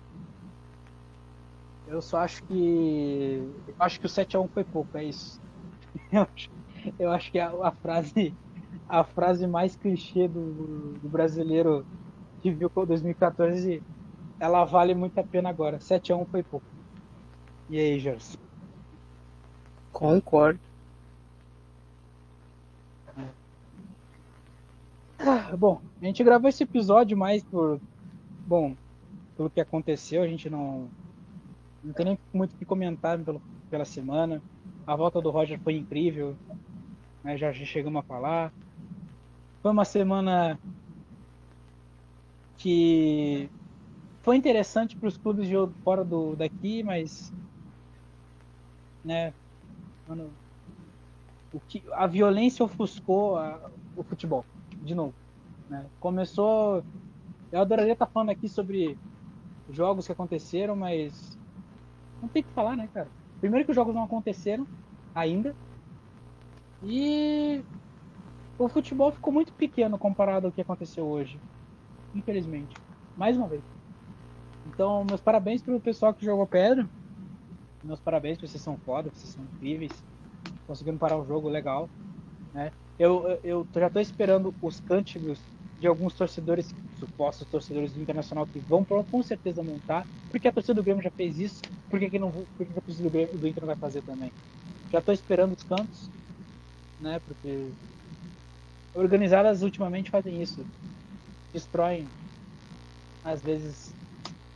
Eu 1.88 2.02
só 2.02 2.18
acho 2.18 2.44
que. 2.44 3.42
Eu 3.68 3.76
acho 3.80 4.02
que 4.02 4.06
o 4.06 4.10
7x1 4.10 4.50
foi 4.50 4.66
pouco, 4.66 4.98
é 4.98 5.06
isso. 5.06 5.42
Eu 6.12 6.22
acho, 6.24 6.50
eu 7.00 7.12
acho 7.12 7.32
que 7.32 7.40
a, 7.40 7.50
a, 7.64 7.72
frase. 7.72 8.36
A 8.88 9.04
frase 9.04 9.48
mais 9.48 9.78
clichê 9.78 10.28
do, 10.28 10.94
do 11.02 11.08
brasileiro 11.08 11.86
que 12.40 12.52
viu 12.52 12.70
com 12.70 12.86
2014, 12.86 13.82
ela 14.40 14.66
vale 14.66 14.96
muito 14.96 15.20
a 15.20 15.24
pena 15.24 15.50
agora. 15.50 15.78
7x1 15.80 16.26
foi 16.28 16.44
pouco. 16.44 16.66
E 17.70 17.78
aí, 17.78 18.00
Jorge? 18.00 18.38
Concordo. 19.92 20.60
Ah, 25.20 25.56
bom, 25.56 25.82
a 26.02 26.06
gente 26.06 26.24
gravou 26.24 26.48
esse 26.50 26.64
episódio 26.64 27.18
mais 27.18 27.44
por. 27.44 27.80
Bom, 28.48 28.74
pelo 29.36 29.50
que 29.50 29.60
aconteceu, 29.60 30.24
a 30.24 30.28
gente 30.28 30.50
não. 30.50 30.88
Não 31.84 31.94
tem 31.94 32.06
nem 32.06 32.20
muito 32.34 32.54
o 32.54 32.58
que 32.58 32.66
comentar 32.66 33.20
pelo, 33.20 33.42
pela 33.70 33.84
semana. 33.84 34.42
A 34.88 34.96
volta 34.96 35.22
do 35.22 35.30
Roger 35.30 35.60
foi 35.60 35.76
incrível. 35.76 36.36
Né, 37.24 37.38
já 37.38 37.52
chegamos 37.54 38.00
a 38.00 38.04
falar. 38.04 38.54
Foi 39.62 39.72
uma 39.72 39.84
semana 39.84 40.58
que 42.60 43.50
foi 44.22 44.36
interessante 44.36 44.96
para 44.96 45.08
os 45.08 45.18
clubes 45.18 45.48
de 45.48 45.56
fora 45.84 46.04
do 46.04 46.36
daqui, 46.36 46.84
mas 46.84 47.34
né, 49.04 49.34
mano, 50.08 50.30
o 51.54 51.60
que 51.62 51.82
a 51.94 52.06
violência 52.06 52.64
ofuscou 52.64 53.38
a, 53.38 53.72
o 53.96 54.04
futebol 54.04 54.46
de 54.84 54.94
novo. 54.94 55.14
Né? 55.70 55.86
Começou. 56.00 56.84
Eu 57.52 57.62
adoraria 57.62 57.94
estar 57.94 58.06
falando 58.06 58.30
aqui 58.30 58.48
sobre 58.48 58.98
jogos 59.72 60.06
que 60.06 60.12
aconteceram, 60.12 60.76
mas 60.76 61.38
não 62.22 62.28
tem 62.28 62.42
o 62.42 62.46
que 62.46 62.52
falar, 62.52 62.76
né, 62.76 62.90
cara? 62.94 63.08
Primeiro 63.40 63.66
que 63.66 63.72
os 63.72 63.76
jogos 63.76 63.96
não 63.96 64.04
aconteceram 64.04 64.68
ainda. 65.16 65.56
E 66.84 67.64
o 68.58 68.68
futebol 68.68 69.12
ficou 69.12 69.32
muito 69.32 69.54
pequeno 69.54 69.98
comparado 69.98 70.48
ao 70.48 70.52
que 70.52 70.62
aconteceu 70.62 71.06
hoje. 71.06 71.40
Infelizmente. 72.16 72.76
Mais 73.16 73.36
uma 73.38 73.48
vez. 73.48 73.62
Então, 74.68 75.04
meus 75.04 75.22
parabéns 75.22 75.62
pro 75.62 75.80
pessoal 75.80 76.14
que 76.14 76.26
jogou 76.26 76.46
pedra. 76.48 76.88
Meus 77.84 78.00
parabéns, 78.00 78.40
vocês 78.40 78.62
são 78.62 78.78
foda, 78.78 79.10
vocês 79.10 79.34
são 79.34 79.44
incríveis. 79.56 79.92
Conseguindo 80.68 80.98
parar 80.98 81.18
o 81.18 81.26
jogo 81.26 81.50
legal. 81.50 81.90
Né? 82.54 82.72
Eu, 82.98 83.40
eu, 83.44 83.68
já 83.74 83.88
estou 83.88 84.02
esperando 84.02 84.54
os 84.62 84.80
cânticos 84.82 85.40
de 85.80 85.88
alguns 85.88 86.14
torcedores, 86.14 86.76
supostos 87.00 87.48
torcedores 87.48 87.94
do 87.94 88.02
Internacional, 88.02 88.46
que 88.46 88.60
vão 88.60 88.84
com 88.84 89.24
certeza 89.24 89.64
montar, 89.64 90.06
porque 90.30 90.48
a 90.48 90.52
torcida 90.52 90.74
do 90.74 90.84
Grêmio 90.84 91.02
já 91.02 91.10
fez 91.10 91.40
isso, 91.40 91.62
por 91.90 92.00
que, 92.00 92.10
que, 92.10 92.20
não, 92.20 92.32
por 92.32 92.66
que 92.66 92.78
a 92.78 92.82
torcida 92.82 93.04
do, 93.04 93.10
Grêmio, 93.10 93.38
do 93.38 93.48
Inter 93.48 93.62
não 93.62 93.68
vai 93.68 93.78
fazer 93.78 94.02
também? 94.02 94.32
Já 94.92 95.00
estou 95.00 95.14
esperando 95.14 95.54
os 95.54 95.64
cantos, 95.64 96.10
né, 97.00 97.22
porque 97.26 97.70
organizadas 98.94 99.64
ultimamente 99.64 100.10
fazem 100.12 100.42
isso, 100.42 100.66
destroem, 101.54 102.08
às 103.24 103.42
vezes, 103.42 103.94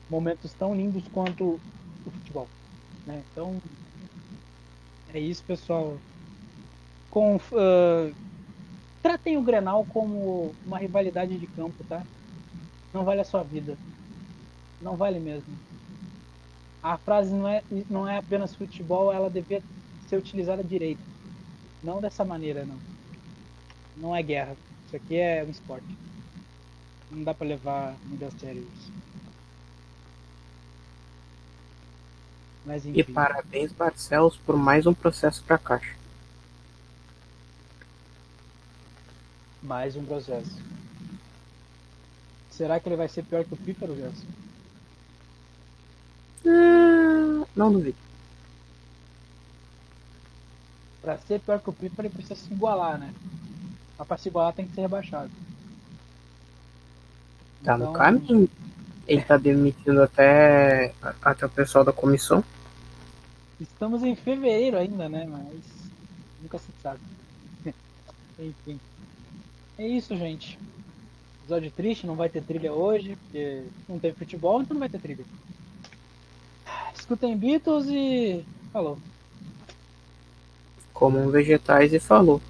momentos 0.09 0.53
tão 0.53 0.75
lindos 0.75 1.03
quanto 1.13 1.59
o 2.05 2.11
futebol. 2.11 2.47
Né? 3.05 3.23
Então, 3.31 3.61
é 5.13 5.19
isso, 5.19 5.43
pessoal. 5.43 5.97
Com, 7.09 7.35
uh, 7.35 8.13
Tratem 9.03 9.35
o 9.35 9.41
Grenal 9.41 9.85
como 9.89 10.55
uma 10.65 10.77
rivalidade 10.77 11.37
de 11.37 11.45
campo, 11.45 11.83
tá? 11.89 12.01
Não 12.93 13.03
vale 13.03 13.19
a 13.19 13.25
sua 13.25 13.43
vida. 13.43 13.77
Não 14.81 14.95
vale 14.95 15.19
mesmo. 15.19 15.53
A 16.81 16.97
frase 16.97 17.33
não 17.33 17.45
é, 17.45 17.61
não 17.89 18.07
é 18.07 18.17
apenas 18.17 18.55
futebol, 18.55 19.11
ela 19.11 19.29
devia 19.29 19.61
ser 20.07 20.15
utilizada 20.15 20.63
direito. 20.63 21.01
Não 21.83 21.99
dessa 21.99 22.23
maneira, 22.23 22.63
não. 22.63 22.77
Não 23.97 24.15
é 24.15 24.23
guerra. 24.23 24.55
Isso 24.85 24.95
aqui 24.95 25.17
é 25.17 25.43
um 25.45 25.51
esporte. 25.51 25.85
Não 27.13 27.23
dá 27.23 27.33
para 27.33 27.47
levar 27.47 27.95
muito 28.05 28.25
a 28.25 28.31
sério 28.31 28.67
isso. 28.75 28.91
Mas. 32.65 32.85
E 32.85 33.03
parabéns, 33.03 33.71
Barcelos, 33.71 34.35
por 34.37 34.57
mais 34.57 34.87
um 34.87 34.93
processo 34.93 35.43
para 35.43 35.57
caixa. 35.59 35.95
Mais 39.61 39.95
um 39.95 40.03
processo. 40.03 40.59
Será 42.49 42.79
que 42.79 42.89
ele 42.89 42.95
vai 42.95 43.07
ser 43.07 43.23
pior 43.23 43.43
que 43.43 43.53
o 43.53 43.57
Pícaro, 43.57 43.95
Gerson? 43.95 44.25
Não, 46.43 47.47
não 47.55 47.71
duvido. 47.71 47.97
Pra 51.01 51.17
ser 51.19 51.39
pior 51.39 51.59
que 51.59 51.69
o 51.69 51.73
Pícaro, 51.73 52.07
ele 52.07 52.13
precisa 52.13 52.35
se 52.35 52.51
igualar, 52.51 52.97
né? 52.97 53.13
Mas 53.97 54.07
pra 54.07 54.17
se 54.17 54.29
igualar 54.29 54.53
tem 54.53 54.67
que 54.67 54.73
ser 54.73 54.81
rebaixado. 54.81 55.31
Tá 57.63 57.75
então... 57.75 57.77
no 57.77 57.93
caminho. 57.93 58.49
Ele 59.07 59.21
tá 59.21 59.37
demitindo 59.37 60.01
até, 60.01 60.93
até 61.21 61.45
o 61.45 61.49
pessoal 61.49 61.83
da 61.83 61.91
comissão. 61.91 62.43
Estamos 63.59 64.03
em 64.03 64.15
fevereiro 64.15 64.77
ainda, 64.77 65.09
né? 65.09 65.27
Mas 65.29 65.59
nunca 66.41 66.57
se 66.57 66.71
sabe. 66.81 66.99
Enfim. 68.39 68.79
É 69.77 69.87
isso, 69.87 70.15
gente. 70.15 70.57
Episódio 71.41 71.71
triste, 71.71 72.07
não 72.07 72.15
vai 72.15 72.29
ter 72.29 72.41
trilha 72.41 72.71
hoje, 72.71 73.17
porque 73.17 73.63
não 73.89 73.99
tem 73.99 74.13
futebol, 74.13 74.61
então 74.61 74.75
não 74.75 74.79
vai 74.79 74.89
ter 74.89 74.99
trilha. 74.99 75.25
Escutem 76.97 77.35
Beatles 77.35 77.87
e 77.89 78.45
falou. 78.71 78.97
Comam 80.93 81.29
vegetais 81.29 81.93
e 81.93 81.99
falou. 81.99 82.41